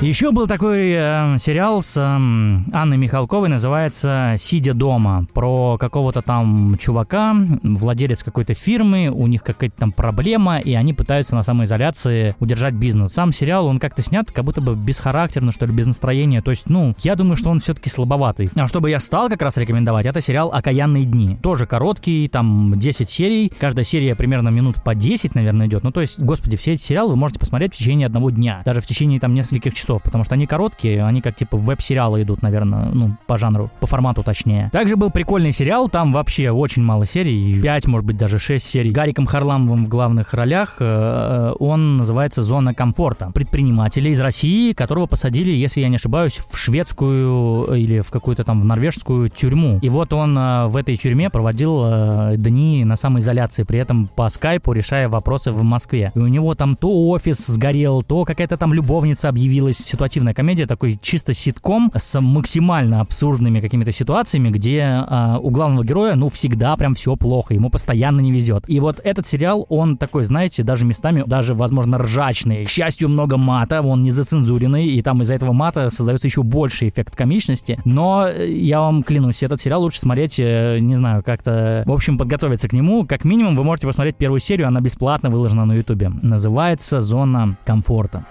Еще 0.00 0.30
был 0.30 0.46
такой 0.46 0.92
э, 0.92 1.38
сериал 1.38 1.82
с 1.82 1.96
э, 1.96 2.00
Анной 2.00 2.96
Михалковой, 2.96 3.48
называется 3.48 4.36
«Сидя 4.38 4.72
дома», 4.72 5.26
про 5.34 5.76
какого-то 5.76 6.22
там 6.22 6.76
чувака, 6.78 7.34
владелец 7.64 8.22
какой-то 8.22 8.54
фирмы, 8.54 9.08
у 9.08 9.26
них 9.26 9.42
какая-то 9.42 9.76
там 9.76 9.90
проблема, 9.90 10.60
и 10.60 10.74
они 10.74 10.94
пытаются 10.94 11.34
на 11.34 11.42
самоизоляции 11.42 12.36
удержать 12.38 12.74
бизнес. 12.74 13.12
Сам 13.12 13.32
сериал, 13.32 13.66
он 13.66 13.80
как-то 13.80 14.00
снят, 14.02 14.30
как 14.30 14.44
будто 14.44 14.60
бы 14.60 14.76
бесхарактерно, 14.76 15.50
что 15.50 15.66
ли, 15.66 15.72
без 15.72 15.88
настроения, 15.88 16.42
то 16.42 16.52
есть, 16.52 16.70
ну, 16.70 16.94
я 17.02 17.16
думаю, 17.16 17.36
что 17.36 17.50
он 17.50 17.58
все-таки 17.58 17.90
слабоватый. 17.90 18.50
А 18.54 18.68
чтобы 18.68 18.90
я 18.90 19.00
стал 19.00 19.28
как 19.28 19.42
раз 19.42 19.56
рекомендовать, 19.56 20.06
это 20.06 20.20
сериал 20.20 20.52
«Окаянные 20.52 21.06
дни». 21.06 21.38
Тоже 21.42 21.66
короткий, 21.66 22.28
там 22.28 22.78
10 22.78 23.10
серий, 23.10 23.52
каждая 23.58 23.84
серия 23.84 24.14
примерно 24.14 24.50
минут 24.50 24.76
по 24.84 24.94
10, 24.94 25.34
наверное, 25.34 25.66
идет. 25.66 25.82
Ну, 25.82 25.90
то 25.90 26.00
есть, 26.00 26.20
господи, 26.20 26.56
все 26.56 26.74
эти 26.74 26.82
сериалы 26.82 27.10
вы 27.10 27.16
можете 27.16 27.40
посмотреть 27.40 27.74
в 27.74 27.78
течение 27.78 28.06
одного 28.06 28.30
дня, 28.30 28.62
даже 28.64 28.80
в 28.80 28.86
течение 28.86 29.18
там 29.18 29.34
нескольких 29.34 29.74
часов 29.74 29.87
часов, 29.88 30.02
потому 30.02 30.24
что 30.24 30.34
они 30.34 30.46
короткие, 30.46 31.04
они 31.04 31.22
как 31.22 31.34
типа 31.34 31.56
веб-сериалы 31.56 32.22
идут, 32.22 32.42
наверное, 32.42 32.90
ну, 32.92 33.16
по 33.26 33.38
жанру, 33.38 33.70
по 33.80 33.86
формату 33.86 34.22
точнее. 34.22 34.68
Также 34.72 34.96
был 34.96 35.10
прикольный 35.10 35.52
сериал, 35.52 35.88
там 35.88 36.12
вообще 36.12 36.50
очень 36.50 36.82
мало 36.82 37.06
серий, 37.06 37.60
5, 37.62 37.86
может 37.86 38.06
быть, 38.06 38.18
даже 38.18 38.38
6 38.38 38.64
серий. 38.64 38.88
С 38.88 38.92
Гариком 38.92 39.26
Харламовым 39.26 39.86
в 39.86 39.88
главных 39.88 40.34
ролях, 40.34 40.76
э, 40.80 40.84
э, 40.84 41.54
он 41.58 41.96
называется 41.96 42.42
«Зона 42.42 42.74
комфорта». 42.74 43.30
Предпринимателя 43.34 44.10
из 44.10 44.20
России, 44.20 44.74
которого 44.74 45.06
посадили, 45.06 45.50
если 45.50 45.80
я 45.80 45.88
не 45.88 45.96
ошибаюсь, 45.96 46.38
в 46.50 46.56
шведскую 46.56 47.74
или 47.74 48.00
в 48.00 48.10
какую-то 48.10 48.44
там 48.44 48.60
в 48.60 48.64
норвежскую 48.64 49.30
тюрьму. 49.30 49.78
И 49.80 49.88
вот 49.88 50.12
он 50.12 50.36
э, 50.36 50.66
в 50.66 50.76
этой 50.76 50.96
тюрьме 50.96 51.30
проводил 51.30 52.36
дни 52.36 52.84
на 52.84 52.96
самоизоляции, 52.96 53.62
при 53.62 53.78
этом 53.78 54.08
по 54.14 54.28
скайпу 54.28 54.72
решая 54.72 55.08
вопросы 55.08 55.50
в 55.50 55.62
Москве. 55.62 56.12
И 56.14 56.18
у 56.18 56.26
него 56.26 56.54
там 56.54 56.76
то 56.76 57.08
офис 57.08 57.38
сгорел, 57.46 58.02
то 58.02 58.24
какая-то 58.24 58.56
там 58.56 58.74
любовница 58.74 59.28
объявилась 59.28 59.77
ситуативная 59.84 60.34
комедия, 60.34 60.66
такой 60.66 60.98
чисто 61.00 61.34
ситком 61.34 61.90
с 61.94 62.20
максимально 62.20 63.00
абсурдными 63.00 63.60
какими-то 63.60 63.92
ситуациями, 63.92 64.50
где 64.50 64.82
а, 64.82 65.38
у 65.40 65.50
главного 65.50 65.84
героя, 65.84 66.14
ну, 66.14 66.28
всегда 66.28 66.76
прям 66.76 66.94
все 66.94 67.16
плохо, 67.16 67.54
ему 67.54 67.70
постоянно 67.70 68.20
не 68.20 68.32
везет. 68.32 68.64
И 68.68 68.80
вот 68.80 69.00
этот 69.02 69.26
сериал, 69.26 69.66
он 69.68 69.96
такой, 69.96 70.24
знаете, 70.24 70.62
даже 70.62 70.84
местами, 70.84 71.24
даже, 71.26 71.54
возможно, 71.54 71.98
ржачный. 71.98 72.64
К 72.64 72.70
счастью, 72.70 73.08
много 73.08 73.36
мата, 73.36 73.82
он 73.82 74.02
не 74.02 74.10
зацензуренный, 74.10 74.86
и 74.86 75.02
там 75.02 75.22
из-за 75.22 75.34
этого 75.34 75.52
мата 75.52 75.90
создается 75.90 76.28
еще 76.28 76.42
больше 76.42 76.88
эффект 76.88 77.16
комичности. 77.16 77.80
Но 77.84 78.26
э, 78.28 78.50
я 78.50 78.80
вам 78.80 79.02
клянусь, 79.02 79.42
этот 79.42 79.60
сериал 79.60 79.82
лучше 79.82 80.00
смотреть, 80.00 80.38
э, 80.38 80.78
не 80.80 80.96
знаю, 80.96 81.22
как-то, 81.22 81.82
в 81.86 81.92
общем, 81.92 82.18
подготовиться 82.18 82.68
к 82.68 82.72
нему. 82.72 83.06
Как 83.06 83.24
минимум, 83.24 83.56
вы 83.56 83.64
можете 83.64 83.86
посмотреть 83.86 84.16
первую 84.16 84.40
серию, 84.40 84.68
она 84.68 84.80
бесплатно 84.80 85.30
выложена 85.30 85.64
на 85.64 85.74
ютубе. 85.74 86.10
Называется 86.22 87.00
«Зона 87.00 87.56
комфорта». 87.64 88.24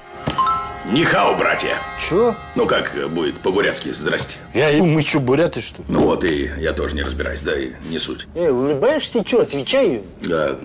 Нихау, 0.91 1.35
братья. 1.35 1.81
Чё? 1.99 2.33
Ну 2.55 2.65
как 2.65 2.93
будет 3.09 3.39
по-бурятски, 3.41 3.91
здрасте. 3.91 4.37
Я 4.53 4.69
ему, 4.69 4.85
мы 4.85 5.03
чё, 5.03 5.19
буряты, 5.19 5.59
что 5.59 5.81
ли? 5.81 5.85
Ну 5.89 5.99
вот, 5.99 6.23
и 6.23 6.49
я 6.57 6.71
тоже 6.71 6.95
не 6.95 7.03
разбираюсь, 7.03 7.41
да, 7.41 7.57
и 7.59 7.73
не 7.89 7.99
суть. 7.99 8.25
Эй, 8.35 8.49
улыбаешься, 8.49 9.21
чё, 9.25 9.41
отвечаю. 9.41 10.03
Да. 10.21 10.55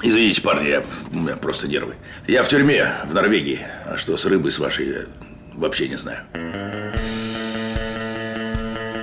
Извините, 0.00 0.42
парни, 0.42 0.68
я, 0.68 0.84
у 1.12 1.16
меня 1.16 1.34
просто 1.34 1.66
нервы. 1.66 1.96
Я 2.28 2.44
в 2.44 2.48
тюрьме, 2.48 2.94
в 3.04 3.14
Норвегии. 3.14 3.66
А 3.84 3.96
что 3.96 4.16
с 4.16 4.24
рыбой 4.26 4.52
с 4.52 4.60
вашей, 4.60 4.88
я 4.90 5.00
вообще 5.54 5.88
не 5.88 5.96
знаю. 5.96 6.20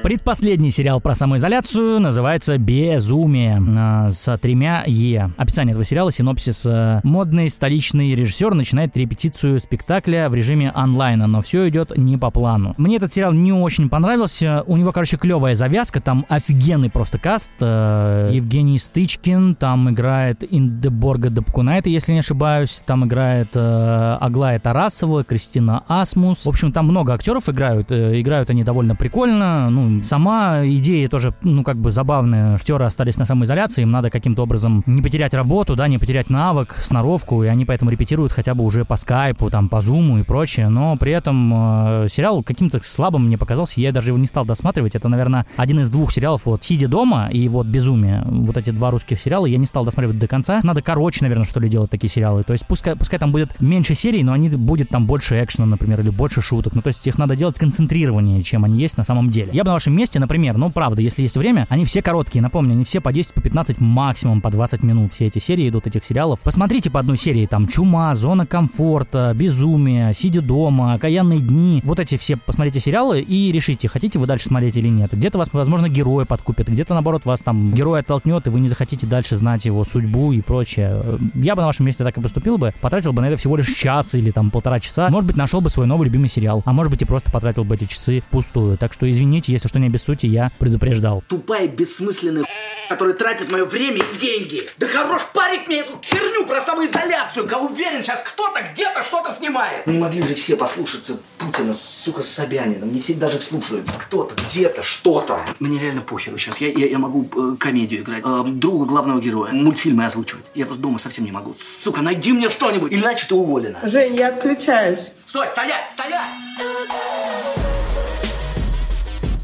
Предпоследний 0.06 0.70
сериал 0.70 1.02
про 1.02 1.16
самоизоляцию 1.16 2.00
называется 2.00 2.60
«Безумие» 2.60 3.60
э, 3.60 4.12
с 4.12 4.38
тремя 4.38 4.84
«Е». 4.86 5.32
Описание 5.36 5.72
этого 5.72 5.84
сериала, 5.84 6.12
синопсис. 6.12 6.64
э, 6.68 7.00
Модный 7.02 7.50
столичный 7.50 8.14
режиссер 8.14 8.54
начинает 8.54 8.96
репетицию 8.96 9.60
спектакля 9.60 10.30
в 10.30 10.36
режиме 10.36 10.72
онлайна, 10.76 11.26
но 11.26 11.42
все 11.42 11.68
идет 11.70 11.98
не 11.98 12.20
по 12.20 12.30
плану. 12.30 12.76
Мне 12.78 12.98
этот 12.98 13.14
сериал 13.14 13.34
не 13.34 13.52
очень 13.52 13.90
понравился. 13.90 14.64
У 14.68 14.78
него, 14.78 14.92
короче, 14.92 15.18
клевая 15.18 15.56
завязка, 15.56 16.00
там 16.00 16.24
офигенный 16.30 16.92
просто 16.92 17.18
каст. 17.18 17.54
Э, 17.60 18.30
Евгений 18.32 18.78
Стычкин, 18.78 19.56
там 19.56 19.90
играет 19.90 20.44
Индеборга 20.48 21.32
Дапкунайта, 21.32 21.90
если 21.90 22.14
не 22.14 22.20
ошибаюсь. 22.20 22.84
Там 22.86 23.06
играет 23.06 23.58
Аглая 23.58 24.60
Тарасова, 24.60 25.24
Кристина 25.24 25.84
Асмус. 25.88 26.46
В 26.46 26.50
общем, 26.50 26.72
там 26.72 26.86
много 26.86 27.12
актеров 27.12 27.50
играют. 27.50 27.92
Играют 27.92 28.52
они 28.52 28.64
довольно 28.64 28.96
прикольно. 28.96 29.72
Ну, 29.72 29.95
сама 30.04 30.66
идея 30.66 31.08
тоже, 31.10 31.34
ну, 31.42 31.64
как 31.64 31.78
бы 31.78 31.92
забавная. 31.92 32.56
Актеры 32.56 32.86
остались 32.86 33.18
на 33.18 33.26
самоизоляции, 33.26 33.84
им 33.84 33.92
надо 33.92 34.10
каким-то 34.10 34.44
образом 34.44 34.84
не 34.86 35.02
потерять 35.02 35.34
работу, 35.34 35.76
да, 35.76 35.88
не 35.88 35.98
потерять 35.98 36.30
навык, 36.30 36.76
сноровку, 36.80 37.44
и 37.44 37.48
они 37.48 37.66
поэтому 37.66 37.92
репетируют 37.92 38.32
хотя 38.32 38.54
бы 38.54 38.64
уже 38.64 38.86
по 38.86 38.96
скайпу, 38.96 39.50
там, 39.50 39.70
по 39.70 39.82
зуму 39.82 40.20
и 40.20 40.24
прочее. 40.24 40.70
Но 40.70 40.96
при 40.98 41.12
этом 41.12 41.54
э, 41.54 42.08
сериал 42.10 42.44
каким-то 42.44 42.80
слабым 42.84 43.26
мне 43.26 43.38
показался, 43.38 43.82
я 43.82 43.92
даже 43.92 44.10
его 44.10 44.18
не 44.18 44.28
стал 44.28 44.46
досматривать. 44.46 44.96
Это, 44.96 45.08
наверное, 45.08 45.46
один 45.58 45.80
из 45.80 45.90
двух 45.90 46.12
сериалов, 46.12 46.46
вот, 46.46 46.64
«Сидя 46.64 46.88
дома» 46.88 47.30
и 47.32 47.48
вот 47.48 47.68
«Безумие». 47.68 48.24
Вот 48.26 48.58
эти 48.58 48.72
два 48.72 48.92
русских 48.92 49.20
сериала 49.20 49.46
я 49.46 49.58
не 49.58 49.66
стал 49.66 49.86
досматривать 49.86 50.20
до 50.20 50.28
конца. 50.28 50.60
Надо 50.64 50.82
короче, 50.82 51.20
наверное, 51.22 51.46
что 51.46 51.60
ли, 51.60 51.70
делать 51.70 51.92
такие 51.92 52.10
сериалы. 52.10 52.44
То 52.44 52.54
есть 52.54 52.68
пускай, 52.68 52.96
пускай 52.96 53.20
там 53.20 53.32
будет 53.32 53.60
меньше 53.60 53.96
серий, 53.96 54.24
но 54.24 54.34
они 54.34 54.50
будет 54.50 54.90
там 54.90 55.08
больше 55.08 55.44
экшена, 55.44 55.66
например, 55.66 56.02
или 56.02 56.10
больше 56.10 56.42
шуток. 56.42 56.74
Ну, 56.76 56.82
то 56.82 56.88
есть 56.88 57.06
их 57.08 57.18
надо 57.18 57.36
делать 57.36 57.58
концентрированнее, 57.58 58.44
чем 58.44 58.66
они 58.66 58.80
есть 58.80 58.98
на 58.98 59.04
самом 59.04 59.30
деле. 59.30 59.50
Я 59.54 59.64
бы 59.64 59.70
на 59.70 59.76
вашем 59.86 59.98
месте, 59.98 60.20
например, 60.20 60.58
ну, 60.58 60.72
правда, 60.72 61.02
если 61.04 61.22
есть 61.22 61.38
время, 61.38 61.68
они 61.70 61.86
все 61.86 62.02
короткие, 62.02 62.42
напомню, 62.42 62.74
они 62.74 62.84
все 62.84 63.02
по 63.02 63.14
10, 63.14 63.36
по 63.36 63.42
15, 63.42 63.80
максимум 63.80 64.42
по 64.42 64.50
20 64.50 64.82
минут. 64.82 65.14
Все 65.14 65.28
эти 65.28 65.38
серии 65.38 65.70
идут, 65.70 65.86
этих 65.86 66.04
сериалов. 66.04 66.40
Посмотрите 66.40 66.90
по 66.90 67.00
одной 67.00 67.18
серии, 67.18 67.46
там, 67.46 67.68
«Чума», 67.68 68.16
«Зона 68.16 68.48
комфорта», 68.48 69.32
«Безумие», 69.36 70.12
«Сидя 70.16 70.42
дома», 70.42 70.94
«Окаянные 70.94 71.40
дни». 71.40 71.82
Вот 71.84 72.00
эти 72.00 72.18
все 72.18 72.36
посмотрите 72.36 72.80
сериалы 72.80 73.22
и 73.22 73.52
решите, 73.52 73.88
хотите 73.88 74.18
вы 74.18 74.26
дальше 74.26 74.46
смотреть 74.46 74.76
или 74.78 74.88
нет. 74.88 75.12
Где-то 75.14 75.38
вас, 75.38 75.50
возможно, 75.54 75.88
герои 75.88 76.24
подкупят, 76.26 76.68
где-то, 76.68 76.96
наоборот, 76.96 77.26
вас 77.26 77.42
там 77.42 77.72
герой 77.72 78.00
оттолкнет, 78.00 78.48
и 78.48 78.50
вы 78.50 78.60
не 78.60 78.70
захотите 78.70 79.06
дальше 79.06 79.36
знать 79.36 79.66
его 79.66 79.84
судьбу 79.84 80.32
и 80.32 80.42
прочее. 80.42 81.20
Я 81.36 81.56
бы 81.56 81.62
на 81.62 81.68
вашем 81.68 81.86
месте 81.86 82.04
так 82.04 82.18
и 82.18 82.22
поступил 82.22 82.58
бы, 82.58 82.74
потратил 82.82 83.14
бы 83.14 83.22
на 83.22 83.28
это 83.28 83.38
всего 83.38 83.56
лишь 83.56 83.72
час 83.72 84.16
или 84.16 84.32
там 84.32 84.50
полтора 84.50 84.80
часа. 84.80 85.10
Может 85.10 85.28
быть, 85.28 85.38
нашел 85.38 85.62
бы 85.62 85.70
свой 85.70 85.86
новый 85.86 86.06
любимый 86.06 86.28
сериал, 86.28 86.64
а 86.66 86.74
может 86.74 86.92
быть 86.92 87.04
и 87.04 87.06
просто 87.06 87.32
потратил 87.32 87.64
бы 87.66 87.76
эти 87.76 87.86
часы 87.86 88.20
впустую. 88.20 88.78
Так 88.78 88.94
что 88.94 89.10
извините, 89.10 89.52
если 89.52 89.68
что 89.68 89.75
не 89.80 89.90
без 89.90 90.04
сути, 90.04 90.26
я 90.26 90.52
предупреждал. 90.60 91.24
Тупая, 91.28 91.68
бессмысленная 91.68 92.46
которая 92.88 93.16
тратит 93.16 93.52
мое 93.52 93.66
время 93.66 93.98
и 93.98 94.18
деньги. 94.18 94.68
Да 94.78 94.88
хорош 94.88 95.24
парить 95.34 95.68
мне 95.68 95.80
эту 95.80 96.00
херню 96.02 96.46
про 96.46 96.62
самоизоляцию. 96.62 97.48
Я 97.50 97.60
уверен, 97.60 98.04
сейчас 98.04 98.22
кто-то 98.24 98.62
где-то 98.74 99.04
что-то 99.04 99.32
снимает. 99.32 99.88
Не 99.88 100.00
могли 100.00 100.22
же 100.24 100.36
все 100.36 100.56
послушаться 100.56 101.20
Путина, 101.38 101.74
сука, 101.74 102.22
с 102.22 102.30
Собянином. 102.30 102.94
Не 102.94 103.02
все 103.02 103.14
даже 103.14 103.42
слушают. 103.42 103.90
Кто-то, 104.00 104.36
где-то, 104.46 104.84
что-то. 104.84 105.40
Мне 105.60 105.80
реально 105.80 106.02
похеру 106.02 106.38
сейчас. 106.38 106.60
Я, 106.60 106.70
я, 106.70 106.88
я 106.88 107.00
могу 107.00 107.28
э, 107.36 107.56
комедию 107.58 108.02
играть, 108.02 108.24
э, 108.26 108.44
друга 108.48 108.86
главного 108.86 109.20
героя, 109.20 109.52
мультфильмы 109.52 110.06
озвучивать. 110.06 110.52
Я 110.54 110.66
просто 110.66 110.82
дома 110.82 111.00
совсем 111.00 111.26
не 111.26 111.32
могу. 111.32 111.56
Сука, 111.58 112.02
найди 112.02 112.34
мне 112.34 112.50
что-нибудь, 112.50 112.94
иначе 112.94 113.26
ты 113.28 113.36
уволена. 113.36 113.80
Жень, 113.84 114.16
я 114.16 114.30
отключаюсь. 114.30 115.12
Стой, 115.26 115.48
стоять, 115.50 115.92
стоять! 115.92 117.55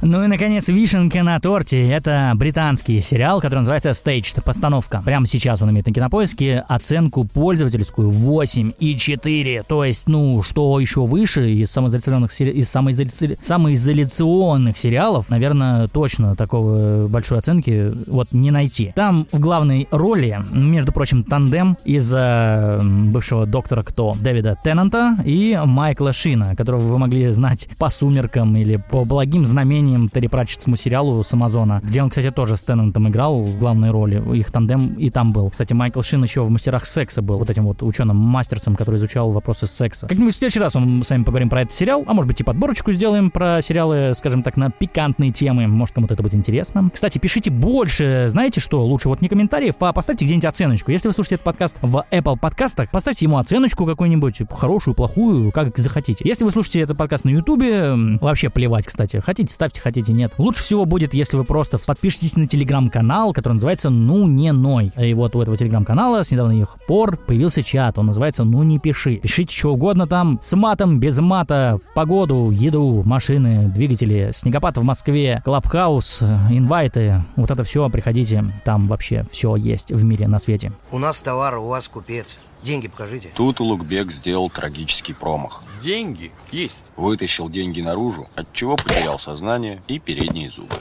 Ну 0.04 0.24
и, 0.24 0.28
наконец, 0.28 0.68
вишенка 0.68 1.22
на 1.22 1.40
торте. 1.40 1.88
Это 1.88 2.34
британский 2.36 3.02
сериал, 3.02 3.40
который 3.40 3.60
называется 3.60 3.92
Staged, 3.92 4.42
постановка. 4.44 5.04
Прямо 5.06 5.28
сейчас 5.28 5.62
он 5.62 5.70
имеет 5.70 5.86
на 5.86 5.94
кинопоиске 5.94 6.64
оценку 6.68 7.24
пользовательскую 7.24 8.10
8,4. 8.10 9.64
То 9.68 9.86
есть, 9.86 10.08
ну, 10.08 10.42
что 10.42 10.80
еще 10.80 11.06
выше 11.06 11.52
из 11.52 11.70
самоизоляционных, 11.70 12.42
из 12.42 12.68
самоизоля... 12.68 13.38
самоизоляционных 13.40 14.76
сериалов, 14.76 15.30
наверное, 15.30 15.88
точно 15.88 16.36
такого 16.36 17.08
большой 17.08 17.38
оценки 17.38 17.94
вот 18.08 18.30
не 18.32 18.50
найти. 18.50 18.94
Там 18.96 19.28
в 19.32 19.40
главной 19.40 19.88
роли, 19.92 20.40
между 20.52 20.92
прочим, 20.92 21.24
тандем 21.24 21.78
из 21.86 22.12
э, 22.12 22.82
бывшего 22.82 23.46
доктора 23.46 23.84
Кто 23.84 24.18
Дэвида 24.20 24.58
Теннанта 24.64 25.18
и 25.24 25.60
Майкла 25.64 26.12
Шина, 26.12 26.56
которого 26.56 26.80
вы 26.80 26.98
могли 26.98 27.28
знать 27.30 27.70
по 27.78 27.92
«Сумеркам» 27.92 28.56
или 28.58 28.78
по 28.78 29.06
«Благим 29.06 29.46
знамениям» 29.46 29.90
Терри 30.10 30.27
Пратчетскому 30.27 30.75
сериалу 30.75 31.23
с 31.23 31.34
Амазона, 31.34 31.82
где 31.84 32.01
он, 32.01 32.10
кстати, 32.10 32.32
тоже 32.32 32.58
с 32.58 32.63
Теннантом 32.63 33.08
играл 33.10 33.41
в 33.41 33.60
главной 33.60 33.91
роли. 33.91 34.21
Их 34.38 34.51
тандем 34.51 34.93
и 34.95 35.10
там 35.10 35.34
был. 35.34 35.49
Кстати, 35.49 35.73
Майкл 35.73 36.01
Шин 36.01 36.23
еще 36.23 36.43
в 36.43 36.49
«Мастерах 36.49 36.86
секса» 36.86 37.21
был 37.21 37.38
вот 37.38 37.49
этим 37.49 37.63
вот 37.63 37.84
ученым-мастерсом, 37.84 38.75
который 38.75 38.97
изучал 38.97 39.32
вопросы 39.32 39.67
секса. 39.67 40.08
Как-нибудь 40.08 40.34
в 40.34 40.38
следующий 40.38 40.60
раз 40.60 40.75
мы 40.75 41.04
с 41.04 41.10
вами 41.10 41.23
поговорим 41.23 41.49
про 41.49 41.62
этот 41.62 41.73
сериал, 41.73 42.04
а 42.08 42.13
может 42.13 42.27
быть 42.27 42.39
и 42.39 42.43
подборочку 42.43 42.91
сделаем 42.91 43.32
про 43.32 43.62
сериалы, 43.62 44.13
скажем 44.15 44.43
так, 44.43 44.58
на 44.58 44.69
пикантные 44.69 45.32
темы. 45.32 45.67
Может, 45.67 45.95
кому-то 45.95 46.13
это 46.13 46.23
будет 46.23 46.36
интересно. 46.36 46.89
Кстати, 46.93 47.17
пишите 47.17 47.51
больше. 47.51 48.27
Знаете 48.30 48.60
что? 48.60 48.86
Лучше 48.86 49.10
вот 49.10 49.21
не 49.21 49.30
комментариев, 49.30 49.75
а 49.80 49.93
поставьте 49.93 50.25
где-нибудь 50.25 50.45
оценочку. 50.45 50.91
Если 50.91 51.08
вы 51.08 51.13
слушаете 51.13 51.36
этот 51.36 51.45
подкаст 51.45 51.77
в 51.82 52.06
Apple 52.12 52.38
подкастах, 52.39 52.89
поставьте 52.91 53.25
ему 53.25 53.38
оценочку 53.38 53.86
какую-нибудь, 53.86 54.41
хорошую, 54.49 54.95
плохую, 54.95 55.51
как 55.51 55.77
захотите. 55.77 56.23
Если 56.27 56.43
вы 56.43 56.51
слушаете 56.51 56.82
этот 56.82 56.97
подкаст 56.97 57.25
на 57.25 57.30
Ютубе, 57.30 57.93
вообще 58.19 58.49
плевать, 58.49 58.86
кстати. 58.86 59.17
Хотите, 59.17 59.54
ставьте, 59.54 59.81
хотите, 59.82 60.13
нет. 60.13 60.34
Лучше 60.38 60.63
всего 60.63 60.86
будет, 60.86 61.13
если 61.13 61.38
вы 61.38 61.44
просто 61.44 61.78
подпишитесь 61.78 62.36
на 62.36 62.48
телеграм-канал, 62.48 63.34
который 63.34 63.54
называется 63.54 63.89
«Ну 63.89 64.28
не 64.28 64.52
ной». 64.52 64.91
И 64.98 65.13
вот 65.13 65.36
у 65.36 65.41
этого 65.41 65.58
телеграм-канала 65.58 66.24
с 66.24 66.32
недавних 66.32 66.78
пор 66.88 67.17
появился 67.17 67.63
чат, 67.63 67.98
он 67.98 68.08
называется 68.08 68.44
«Ну 68.44 68.63
не 68.63 68.80
пиши». 68.80 69.17
Пишите 69.17 69.56
что 69.56 69.74
угодно 69.74 70.08
там, 70.08 70.39
с 70.41 70.56
матом, 70.56 71.00
без 71.00 71.20
мата, 71.20 71.80
погоду, 71.94 72.52
еду, 72.52 73.04
машины, 73.06 73.67
двигатели, 73.67 74.32
снегопад 74.34 74.78
в 74.78 74.84
Москве, 74.84 75.41
клабхаус, 75.44 76.22
инвайты. 76.50 77.24
Вот 77.36 77.52
это 77.52 77.63
все, 77.63 77.89
приходите, 77.89 78.44
там 78.63 78.88
вообще 78.88 79.26
все 79.32 79.56
есть 79.56 79.91
в 79.91 80.04
мире, 80.04 80.28
на 80.28 80.39
свете. 80.39 80.72
У 80.91 81.00
нас 81.00 81.22
товар, 81.22 81.58
у 81.58 81.67
вас 81.67 81.88
купец. 81.88 82.38
Деньги 82.63 82.88
покажите. 82.88 83.32
Тут 83.36 83.60
Улугбек 83.60 84.12
сделал 84.12 84.50
трагический 84.50 85.15
промах. 85.15 85.63
Деньги 85.82 86.32
есть. 86.52 86.84
Вытащил 86.95 87.50
деньги 87.50 87.82
наружу, 87.82 88.30
от 88.36 88.54
чего 88.54 88.76
потерял 88.76 89.17
сознание 89.17 89.82
и 89.88 90.00
передние 90.00 90.50
зубы. 90.52 90.76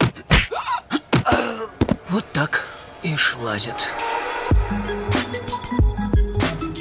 Вот 2.10 2.24
так 2.32 2.66
и 3.02 3.16
шлазят. 3.16 3.88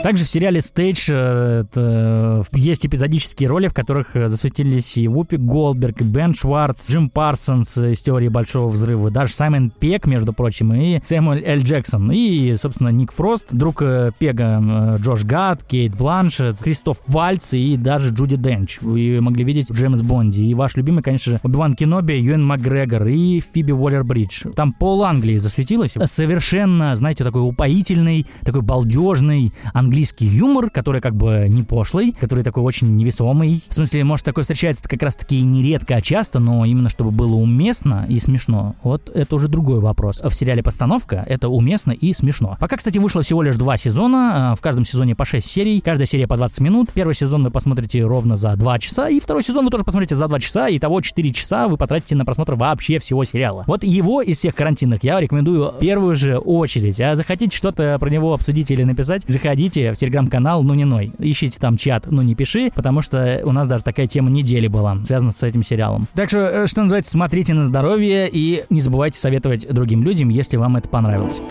Также 0.01 0.23
в 0.23 0.29
сериале 0.29 0.59
Staged 0.59 1.09
э, 1.09 1.63
это, 1.65 2.45
есть 2.53 2.85
эпизодические 2.85 3.49
роли, 3.49 3.67
в 3.67 3.73
которых 3.73 4.15
э, 4.15 4.29
засветились 4.29 4.95
и 4.95 5.09
Вупи 5.09 5.35
Голдберг, 5.35 6.01
и 6.01 6.03
Бен 6.05 6.33
Шварц, 6.33 6.89
Джим 6.89 7.09
Парсонс 7.09 7.77
из 7.77 8.01
«Теории 8.01 8.29
Большого 8.29 8.69
Взрыва», 8.69 9.11
даже 9.11 9.33
Саймон 9.33 9.71
Пегг, 9.71 10.07
между 10.07 10.31
прочим, 10.31 10.73
и 10.73 11.01
Сэмюэль 11.03 11.43
Л. 11.43 11.59
Джексон, 11.59 12.11
и, 12.13 12.55
собственно, 12.55 12.89
Ник 12.89 13.11
Фрост, 13.11 13.49
друг 13.51 13.81
э, 13.81 14.11
Пегга, 14.17 14.97
Джош 15.01 15.25
Гад, 15.25 15.65
Кейт 15.65 15.95
Бланшет, 15.95 16.59
Кристоф 16.59 16.99
Вальц 17.07 17.53
и 17.53 17.75
даже 17.75 18.13
Джуди 18.13 18.37
Денч. 18.37 18.79
Вы 18.81 19.19
могли 19.19 19.43
видеть 19.43 19.69
Джеймс 19.69 20.01
Бонде. 20.01 20.43
И 20.43 20.53
ваш 20.53 20.77
любимый, 20.77 21.03
конечно 21.03 21.33
же, 21.33 21.39
Оби-Ван 21.43 21.75
Кеноби, 21.75 22.13
Юэн 22.13 22.43
Макгрегор 22.43 23.05
и 23.07 23.41
Фиби 23.41 23.73
Уоллер-Бридж. 23.73 24.53
Там 24.53 24.71
пол 24.71 25.03
Англии 25.03 25.35
засветилась. 25.35 25.95
Совершенно, 26.05 26.95
знаете, 26.95 27.25
такой 27.25 27.41
упоительный, 27.41 28.25
такой 28.45 28.61
балдежный, 28.61 29.51
английский 29.89 30.27
юмор, 30.27 30.69
который 30.69 31.01
как 31.01 31.15
бы 31.15 31.47
не 31.49 31.63
пошлый, 31.63 32.11
который 32.11 32.43
такой 32.43 32.61
очень 32.61 32.95
невесомый. 32.95 33.63
В 33.67 33.73
смысле, 33.73 34.03
может, 34.03 34.23
такой 34.23 34.43
встречается 34.43 34.87
как 34.87 35.01
раз-таки 35.01 35.41
не 35.41 35.63
редко, 35.63 35.95
а 35.95 36.01
часто, 36.01 36.39
но 36.39 36.63
именно 36.63 36.89
чтобы 36.89 37.09
было 37.09 37.33
уместно 37.33 38.05
и 38.07 38.19
смешно, 38.19 38.75
вот 38.83 39.09
это 39.09 39.35
уже 39.35 39.47
другой 39.47 39.79
вопрос. 39.79 40.21
В 40.21 40.31
сериале 40.31 40.61
«Постановка» 40.61 41.23
это 41.27 41.49
уместно 41.49 41.91
и 41.91 42.13
смешно. 42.13 42.55
Пока, 42.59 42.77
кстати, 42.77 42.99
вышло 42.99 43.23
всего 43.23 43.41
лишь 43.41 43.55
два 43.55 43.77
сезона, 43.77 44.51
а, 44.51 44.55
в 44.55 44.61
каждом 44.61 44.85
сезоне 44.85 45.15
по 45.15 45.25
6 45.25 45.45
серий, 45.45 45.81
каждая 45.81 46.05
серия 46.05 46.27
по 46.27 46.37
20 46.37 46.59
минут. 46.61 46.89
Первый 46.93 47.15
сезон 47.15 47.43
вы 47.43 47.49
посмотрите 47.49 48.03
ровно 48.03 48.35
за 48.35 48.55
2 48.55 48.79
часа, 48.79 49.09
и 49.09 49.19
второй 49.19 49.43
сезон 49.43 49.65
вы 49.65 49.71
тоже 49.71 49.83
посмотрите 49.83 50.15
за 50.15 50.27
2 50.27 50.39
часа, 50.39 50.67
и 50.67 50.77
того 50.77 51.01
4 51.01 51.33
часа 51.33 51.67
вы 51.67 51.77
потратите 51.77 52.15
на 52.15 52.25
просмотр 52.25 52.53
вообще 52.53 52.99
всего 52.99 53.23
сериала. 53.23 53.63
Вот 53.65 53.83
его 53.83 54.21
из 54.21 54.37
всех 54.37 54.53
карантинных 54.53 55.03
я 55.03 55.19
рекомендую 55.19 55.71
в 55.71 55.79
первую 55.79 56.15
же 56.15 56.37
очередь. 56.37 57.01
А 57.01 57.15
захотите 57.15 57.57
что-то 57.57 57.97
про 57.99 58.09
него 58.09 58.35
обсудить 58.35 58.69
или 58.69 58.83
написать, 58.83 59.23
заходите 59.27 59.78
в 59.87 59.97
телеграм-канал 59.97 60.63
«Ну 60.63 60.73
не 60.73 60.85
ной». 60.85 61.11
Ищите 61.19 61.59
там 61.59 61.77
чат 61.77 62.07
«Ну 62.09 62.21
не 62.21 62.35
пиши», 62.35 62.71
потому 62.73 63.01
что 63.01 63.41
у 63.43 63.51
нас 63.51 63.67
даже 63.67 63.83
такая 63.83 64.07
тема 64.07 64.29
недели 64.29 64.67
была, 64.67 64.97
связана 65.03 65.31
с 65.31 65.41
этим 65.43 65.63
сериалом. 65.63 66.07
Так 66.13 66.29
что, 66.29 66.39
э, 66.39 66.67
что 66.67 66.83
называется, 66.83 67.11
смотрите 67.11 67.53
на 67.53 67.65
здоровье 67.65 68.29
и 68.31 68.63
не 68.69 68.81
забывайте 68.81 69.19
советовать 69.19 69.67
другим 69.71 70.03
людям, 70.03 70.29
если 70.29 70.57
вам 70.57 70.77
это 70.77 70.89
понравилось. 70.89 71.41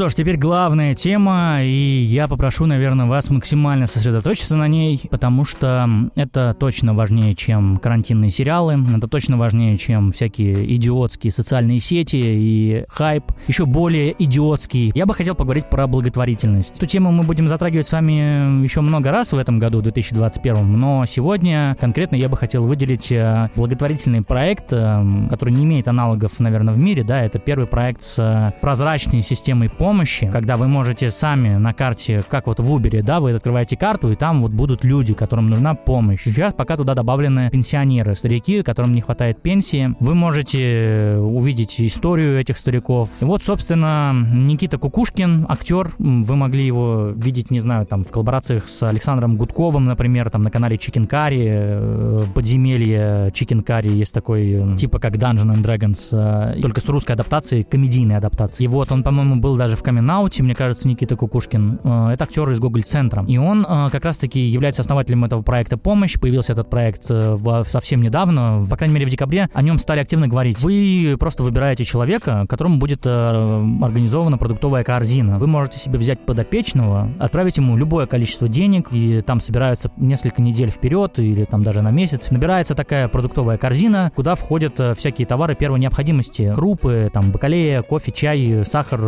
Что 0.00 0.08
ж, 0.08 0.14
теперь 0.14 0.38
главная 0.38 0.94
тема, 0.94 1.58
и 1.62 2.00
я 2.00 2.26
попрошу, 2.26 2.64
наверное, 2.64 3.04
вас 3.04 3.28
максимально 3.28 3.86
сосредоточиться 3.86 4.56
на 4.56 4.66
ней, 4.66 4.98
потому 5.10 5.44
что 5.44 5.86
это 6.14 6.56
точно 6.58 6.94
важнее, 6.94 7.34
чем 7.34 7.76
карантинные 7.76 8.30
сериалы, 8.30 8.78
это 8.96 9.08
точно 9.08 9.36
важнее, 9.36 9.76
чем 9.76 10.10
всякие 10.12 10.74
идиотские 10.74 11.30
социальные 11.30 11.80
сети 11.80 12.16
и 12.16 12.84
хайп, 12.88 13.24
еще 13.46 13.66
более 13.66 14.14
идиотский. 14.18 14.90
Я 14.94 15.04
бы 15.04 15.12
хотел 15.12 15.34
поговорить 15.34 15.68
про 15.68 15.86
благотворительность. 15.86 16.78
Эту 16.78 16.86
тему 16.86 17.12
мы 17.12 17.24
будем 17.24 17.46
затрагивать 17.46 17.86
с 17.86 17.92
вами 17.92 18.62
еще 18.62 18.80
много 18.80 19.10
раз 19.10 19.34
в 19.34 19.36
этом 19.36 19.58
году, 19.58 19.80
в 19.80 19.82
2021, 19.82 20.80
но 20.80 21.04
сегодня 21.04 21.76
конкретно 21.78 22.16
я 22.16 22.30
бы 22.30 22.38
хотел 22.38 22.64
выделить 22.64 23.12
э, 23.12 23.50
благотворительный 23.54 24.22
проект, 24.22 24.72
э, 24.72 25.26
который 25.28 25.52
не 25.52 25.64
имеет 25.64 25.88
аналогов, 25.88 26.40
наверное, 26.40 26.72
в 26.72 26.78
мире, 26.78 27.04
да, 27.04 27.22
это 27.22 27.38
первый 27.38 27.66
проект 27.66 28.00
с 28.00 28.18
э, 28.18 28.58
прозрачной 28.62 29.20
системой 29.20 29.68
помощи, 29.68 29.89
когда 30.30 30.56
вы 30.56 30.68
можете 30.68 31.10
сами 31.10 31.56
на 31.56 31.72
карте, 31.72 32.24
как 32.28 32.46
вот 32.46 32.60
в 32.60 32.72
Uber, 32.72 33.02
да, 33.02 33.20
вы 33.20 33.32
открываете 33.32 33.76
карту, 33.76 34.10
и 34.12 34.14
там 34.14 34.42
вот 34.42 34.52
будут 34.52 34.84
люди, 34.84 35.14
которым 35.14 35.50
нужна 35.50 35.74
помощь. 35.74 36.22
Сейчас 36.24 36.54
пока 36.54 36.76
туда 36.76 36.94
добавлены 36.94 37.50
пенсионеры, 37.50 38.14
старики, 38.14 38.62
которым 38.62 38.94
не 38.94 39.00
хватает 39.00 39.42
пенсии. 39.42 39.94
Вы 40.00 40.14
можете 40.14 41.16
увидеть 41.20 41.80
историю 41.80 42.38
этих 42.38 42.56
стариков. 42.56 43.10
И 43.20 43.24
вот, 43.24 43.42
собственно, 43.42 44.14
Никита 44.32 44.78
Кукушкин, 44.78 45.46
актер, 45.48 45.90
вы 45.98 46.36
могли 46.36 46.66
его 46.66 47.12
видеть, 47.14 47.50
не 47.50 47.60
знаю, 47.60 47.86
там, 47.86 48.02
в 48.02 48.10
коллаборациях 48.10 48.68
с 48.68 48.82
Александром 48.82 49.36
Гудковым, 49.36 49.86
например, 49.86 50.30
там, 50.30 50.42
на 50.42 50.50
канале 50.50 50.76
Chicken 50.76 51.08
Curry, 51.08 51.46
э, 51.48 52.24
подземелье 52.34 53.30
Chicken 53.32 53.64
Curry 53.64 53.90
есть 53.90 54.14
такой, 54.14 54.52
э, 54.52 54.76
типа 54.76 54.98
как 54.98 55.16
Dungeon 55.16 55.54
and 55.54 55.62
Dragons, 55.62 56.10
э, 56.12 56.60
только 56.60 56.80
с 56.80 56.88
русской 56.88 57.12
адаптацией, 57.12 57.64
комедийной 57.64 58.16
адаптацией. 58.16 58.66
И 58.66 58.68
вот 58.68 58.92
он, 58.92 59.02
по-моему, 59.02 59.36
был 59.36 59.56
даже 59.56 59.76
камин 59.82 60.10
мне 60.40 60.54
кажется, 60.54 60.88
Никита 60.88 61.16
Кукушкин. 61.16 61.80
Э, 61.84 62.10
это 62.12 62.24
актер 62.24 62.50
из 62.50 62.58
Google 62.58 62.82
Центра. 62.82 63.24
И 63.26 63.38
он 63.38 63.66
э, 63.68 63.90
как 63.90 64.04
раз-таки 64.04 64.40
является 64.40 64.82
основателем 64.82 65.24
этого 65.24 65.42
проекта 65.42 65.76
«Помощь». 65.76 66.18
Появился 66.18 66.52
этот 66.52 66.68
проект 66.70 67.06
э, 67.08 67.36
совсем 67.66 68.02
недавно, 68.02 68.64
по 68.68 68.76
крайней 68.76 68.94
мере 68.94 69.06
в 69.06 69.10
декабре. 69.10 69.48
О 69.52 69.62
нем 69.62 69.78
стали 69.78 70.00
активно 70.00 70.28
говорить. 70.28 70.58
Вы 70.60 71.16
просто 71.18 71.42
выбираете 71.42 71.84
человека, 71.84 72.46
которому 72.48 72.78
будет 72.78 73.06
организована 73.06 74.38
продуктовая 74.38 74.84
корзина. 74.84 75.38
Вы 75.38 75.46
можете 75.46 75.78
себе 75.78 75.98
взять 75.98 76.24
подопечного, 76.26 77.10
отправить 77.18 77.56
ему 77.56 77.76
любое 77.76 78.06
количество 78.06 78.48
денег, 78.48 78.88
и 78.92 79.20
там 79.20 79.40
собираются 79.40 79.90
несколько 79.96 80.42
недель 80.42 80.70
вперед 80.70 81.18
или 81.18 81.44
там 81.44 81.62
даже 81.62 81.82
на 81.82 81.90
месяц. 81.90 82.30
Набирается 82.30 82.74
такая 82.74 83.08
продуктовая 83.08 83.58
корзина, 83.58 84.12
куда 84.14 84.34
входят 84.34 84.80
всякие 84.96 85.26
товары 85.26 85.54
первой 85.54 85.80
необходимости. 85.80 86.52
Крупы, 86.54 87.10
там, 87.12 87.32
бакалея, 87.32 87.82
кофе, 87.82 88.12
чай, 88.12 88.62
сахар, 88.64 89.00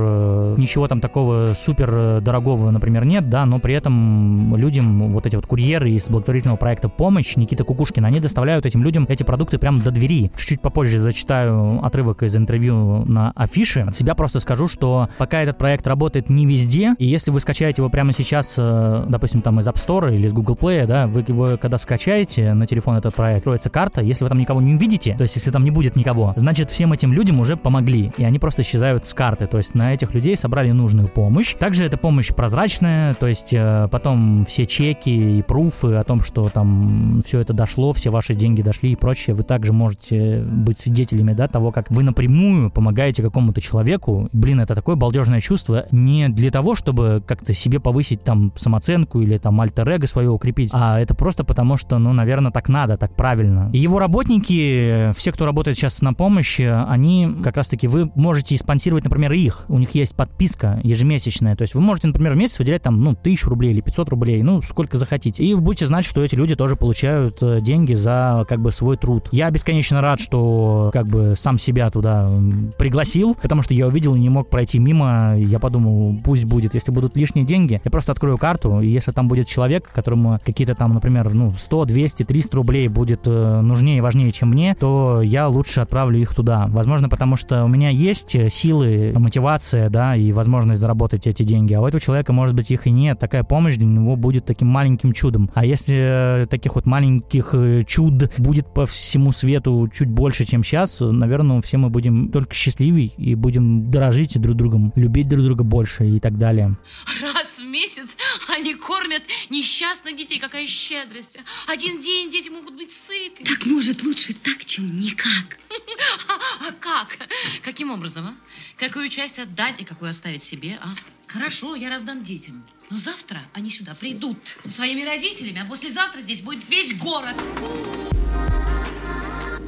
ничего 0.57 0.88
там 0.88 1.01
такого 1.01 1.53
супер 1.55 1.91
э, 1.93 2.21
дорогого, 2.21 2.71
например, 2.71 3.05
нет, 3.05 3.29
да, 3.29 3.47
но 3.47 3.59
при 3.59 3.75
этом 3.75 4.57
людям, 4.57 5.12
вот 5.12 5.27
эти 5.27 5.37
вот 5.37 5.47
курьеры 5.47 5.91
из 5.91 6.09
благотворительного 6.09 6.57
проекта 6.57 6.88
«Помощь», 6.88 7.37
Никита 7.37 7.65
Кукушкин, 7.65 8.05
они 8.05 8.21
доставляют 8.21 8.67
этим 8.67 8.83
людям 8.83 9.07
эти 9.09 9.23
продукты 9.23 9.59
прямо 9.59 9.81
до 9.81 9.91
двери. 9.91 10.31
Чуть-чуть 10.37 10.61
попозже 10.61 10.99
зачитаю 10.99 11.85
отрывок 11.85 12.23
из 12.23 12.37
интервью 12.37 13.05
на 13.05 13.33
афише. 13.35 13.81
От 13.81 13.97
себя 13.97 14.15
просто 14.15 14.41
скажу, 14.41 14.69
что 14.69 15.09
пока 15.19 15.43
этот 15.43 15.59
проект 15.59 15.87
работает 15.87 16.31
не 16.31 16.47
везде, 16.47 16.95
и 16.99 17.07
если 17.07 17.31
вы 17.31 17.41
скачаете 17.41 17.83
его 17.83 17.91
прямо 17.91 18.12
сейчас, 18.12 18.55
э, 18.59 19.05
допустим, 19.09 19.43
там 19.43 19.61
из 19.61 19.69
App 19.69 19.77
Store 19.77 20.15
или 20.15 20.27
из 20.27 20.33
Google 20.33 20.55
Play, 20.55 20.87
да, 20.87 21.07
вы 21.07 21.25
его 21.27 21.59
когда 21.59 21.79
скачаете 21.79 22.55
на 22.55 22.67
телефон 22.67 22.97
этот 22.97 23.15
проект, 23.15 23.43
откроется 23.43 23.71
карта, 23.71 24.01
если 24.01 24.25
вы 24.25 24.29
там 24.29 24.38
никого 24.38 24.61
не 24.61 24.75
увидите, 24.75 25.15
то 25.17 25.23
есть 25.23 25.37
если 25.37 25.51
там 25.51 25.65
не 25.65 25.71
будет 25.71 25.97
никого, 25.97 26.33
значит 26.37 26.71
всем 26.71 26.93
этим 26.93 27.12
людям 27.12 27.41
уже 27.41 27.57
помогли, 27.57 28.12
и 28.17 28.25
они 28.25 28.38
просто 28.38 28.62
исчезают 28.62 29.05
с 29.05 29.15
карты, 29.15 29.47
то 29.47 29.57
есть 29.57 29.75
на 29.75 29.93
этих 29.93 30.15
людей 30.15 30.37
собрали 30.42 30.72
нужную 30.72 31.09
помощь. 31.09 31.55
Также 31.55 31.85
эта 31.85 31.96
помощь 31.96 32.28
прозрачная, 32.35 33.14
то 33.14 33.28
есть 33.28 33.55
э, 33.55 33.88
потом 33.90 34.44
все 34.44 34.66
чеки 34.66 35.38
и 35.38 35.42
пруфы 35.42 35.94
о 35.94 36.02
том, 36.02 36.20
что 36.20 36.50
там 36.50 37.22
все 37.24 37.38
это 37.38 37.52
дошло, 37.52 37.92
все 37.92 38.11
ваши 38.11 38.35
деньги 38.35 38.61
дошли 38.61 38.92
и 38.92 38.96
прочее, 38.96 39.35
вы 39.35 39.44
также 39.44 39.72
можете 39.72 40.42
быть 40.42 40.81
свидетелями, 40.81 41.33
да, 41.33 41.46
того, 41.46 41.70
как 41.70 41.90
вы 41.90 42.02
напрямую 42.02 42.70
помогаете 42.70 43.22
какому-то 43.22 43.61
человеку. 43.61 44.28
Блин, 44.33 44.61
это 44.61 44.74
такое 44.74 44.96
балдежное 44.96 45.40
чувство 45.40 45.87
не 45.92 46.28
для 46.28 46.50
того, 46.50 46.74
чтобы 46.74 47.22
как-то 47.24 47.52
себе 47.52 47.78
повысить 47.78 48.24
там 48.24 48.52
самооценку 48.57 49.20
или 49.20 49.38
там 49.38 49.61
альтер-эго 49.61 50.07
свое 50.09 50.28
укрепить, 50.28 50.70
а 50.72 50.98
это 50.98 51.14
просто 51.14 51.44
потому, 51.44 51.76
что, 51.76 51.98
ну, 51.98 52.12
наверное, 52.12 52.50
так 52.50 52.68
надо, 52.68 52.96
так 52.96 53.14
правильно. 53.14 53.70
И 53.72 53.78
его 53.78 54.00
работники, 54.00 55.12
все, 55.12 55.31
кто 55.31 55.46
работает 55.46 55.76
сейчас 55.76 56.02
на 56.02 56.14
помощи, 56.14 56.62
они 56.62 57.37
как 57.44 57.57
раз-таки, 57.57 57.87
вы 57.87 58.11
можете 58.16 58.57
спонсировать, 58.57 59.05
например, 59.05 59.33
их. 59.33 59.66
У 59.68 59.78
них 59.78 59.94
есть 59.94 60.16
подписка 60.33 60.81
ежемесячная. 60.83 61.55
То 61.57 61.62
есть 61.62 61.75
вы 61.75 61.81
можете, 61.81 62.09
например, 62.09 62.33
в 62.33 62.37
месяц 62.37 62.59
выделять 62.59 62.83
там, 62.83 63.01
ну, 63.01 63.14
тысячу 63.14 63.51
рублей 63.51 63.73
или 63.73 63.81
500 63.81 64.09
рублей, 64.09 64.42
ну, 64.42 64.62
сколько 64.62 64.99
захотите. 64.99 65.45
И 65.45 65.55
будете 65.55 65.87
знать, 65.87 66.05
что 66.05 66.23
эти 66.23 66.35
люди 66.35 66.55
тоже 66.55 66.75
получают 66.77 67.42
э, 67.42 67.61
деньги 67.61 67.95
за, 67.95 68.45
как 68.49 68.61
бы, 68.61 68.73
свой 68.73 68.97
труд. 68.97 69.29
Я 69.31 69.51
бесконечно 69.51 70.01
рад, 70.01 70.21
что, 70.21 70.90
как 70.92 71.07
бы, 71.07 71.35
сам 71.37 71.59
себя 71.59 71.90
туда 71.90 72.31
пригласил, 72.79 73.37
потому 73.40 73.62
что 73.62 73.75
я 73.75 73.87
увидел 73.87 74.14
и 74.14 74.21
не 74.21 74.31
мог 74.31 74.49
пройти 74.49 74.79
мимо. 74.79 75.37
Я 75.37 75.59
подумал, 75.59 76.16
пусть 76.25 76.45
будет. 76.45 76.75
Если 76.75 76.90
будут 76.90 77.16
лишние 77.16 77.45
деньги, 77.45 77.81
я 77.85 77.90
просто 77.90 78.12
открою 78.12 78.38
карту, 78.38 78.81
и 78.81 78.88
если 78.88 79.12
там 79.12 79.29
будет 79.29 79.47
человек, 79.47 79.90
которому 79.92 80.40
какие-то 80.45 80.75
там, 80.75 80.95
например, 80.95 81.33
ну, 81.35 81.53
100, 81.57 81.85
200, 81.85 82.25
300 82.25 82.57
рублей 82.57 82.88
будет 82.88 83.23
э, 83.27 83.61
нужнее 83.61 83.99
и 83.99 84.01
важнее, 84.01 84.33
чем 84.33 84.51
мне, 84.51 84.75
то 84.75 85.21
я 85.23 85.49
лучше 85.49 85.81
отправлю 85.81 86.18
их 86.18 86.35
туда. 86.35 86.66
Возможно, 86.68 87.09
потому 87.09 87.37
что 87.37 87.64
у 87.64 87.68
меня 87.68 87.90
есть 87.90 88.37
силы, 88.53 89.12
мотивация, 89.16 89.90
да, 89.90 90.16
и 90.22 90.32
возможность 90.32 90.80
заработать 90.80 91.26
эти 91.26 91.42
деньги, 91.42 91.74
а 91.74 91.80
у 91.80 91.87
этого 91.87 92.00
человека, 92.00 92.32
может 92.32 92.54
быть, 92.54 92.70
их 92.70 92.87
и 92.87 92.90
нет. 92.90 93.18
Такая 93.18 93.42
помощь 93.42 93.76
для 93.76 93.87
него 93.87 94.16
будет 94.16 94.46
таким 94.46 94.68
маленьким 94.68 95.12
чудом. 95.12 95.50
А 95.54 95.64
если 95.64 96.46
таких 96.50 96.74
вот 96.74 96.87
маленьких 96.87 97.50
э, 97.54 97.85
чуд 97.87 98.30
будет 98.38 98.72
по 98.72 98.87
всему 98.87 99.32
свету 99.32 99.88
чуть 99.92 100.08
больше, 100.08 100.44
чем 100.44 100.62
сейчас, 100.64 101.00
наверное, 101.00 101.61
все 101.61 101.78
мы 101.78 101.90
будем 101.90 102.30
только 102.30 102.54
счастливее 102.54 103.12
и 103.16 103.35
будем 103.35 103.90
дорожить 103.90 104.40
друг 104.40 104.56
другом, 104.56 104.92
любить 104.96 105.28
друг 105.28 105.44
друга 105.44 105.64
больше 105.64 106.08
и 106.08 106.20
так 106.20 106.38
далее. 106.38 106.76
Раз 107.22 107.58
в 107.58 107.64
месяц 107.64 108.16
они 108.48 108.74
кормят 108.74 109.22
несчастных 109.50 110.16
детей. 110.16 110.38
Какая 110.38 110.66
щедрость. 110.66 111.38
Один 111.66 112.00
день 112.00 112.30
дети 112.30 112.48
могут 112.48 112.74
быть 112.76 112.92
сыты. 112.92 113.44
Так 113.44 113.66
может 113.66 114.02
лучше 114.02 114.35
так, 114.35 114.64
чем 114.64 114.98
никак. 114.98 115.58
А 116.61 116.72
как? 116.72 117.16
Каким 117.62 117.90
образом, 117.90 118.26
а? 118.26 118.35
Какую 118.83 119.11
часть 119.11 119.38
отдать 119.38 119.81
и 119.81 119.85
какую 119.85 120.11
оставить 120.11 120.42
себе, 120.42 120.77
а? 120.83 120.88
Хорошо, 121.29 121.77
я 121.77 121.88
раздам 121.88 122.25
детям. 122.25 122.66
Но 122.90 122.99
завтра 122.99 123.40
они 123.53 123.71
сюда 123.71 123.95
придут 123.95 124.59
своими 124.68 125.03
родителями, 125.03 125.62
а 125.64 125.66
послезавтра 125.66 126.21
здесь 126.21 126.40
будет 126.40 126.68
весь 126.68 126.92
город. 126.99 127.37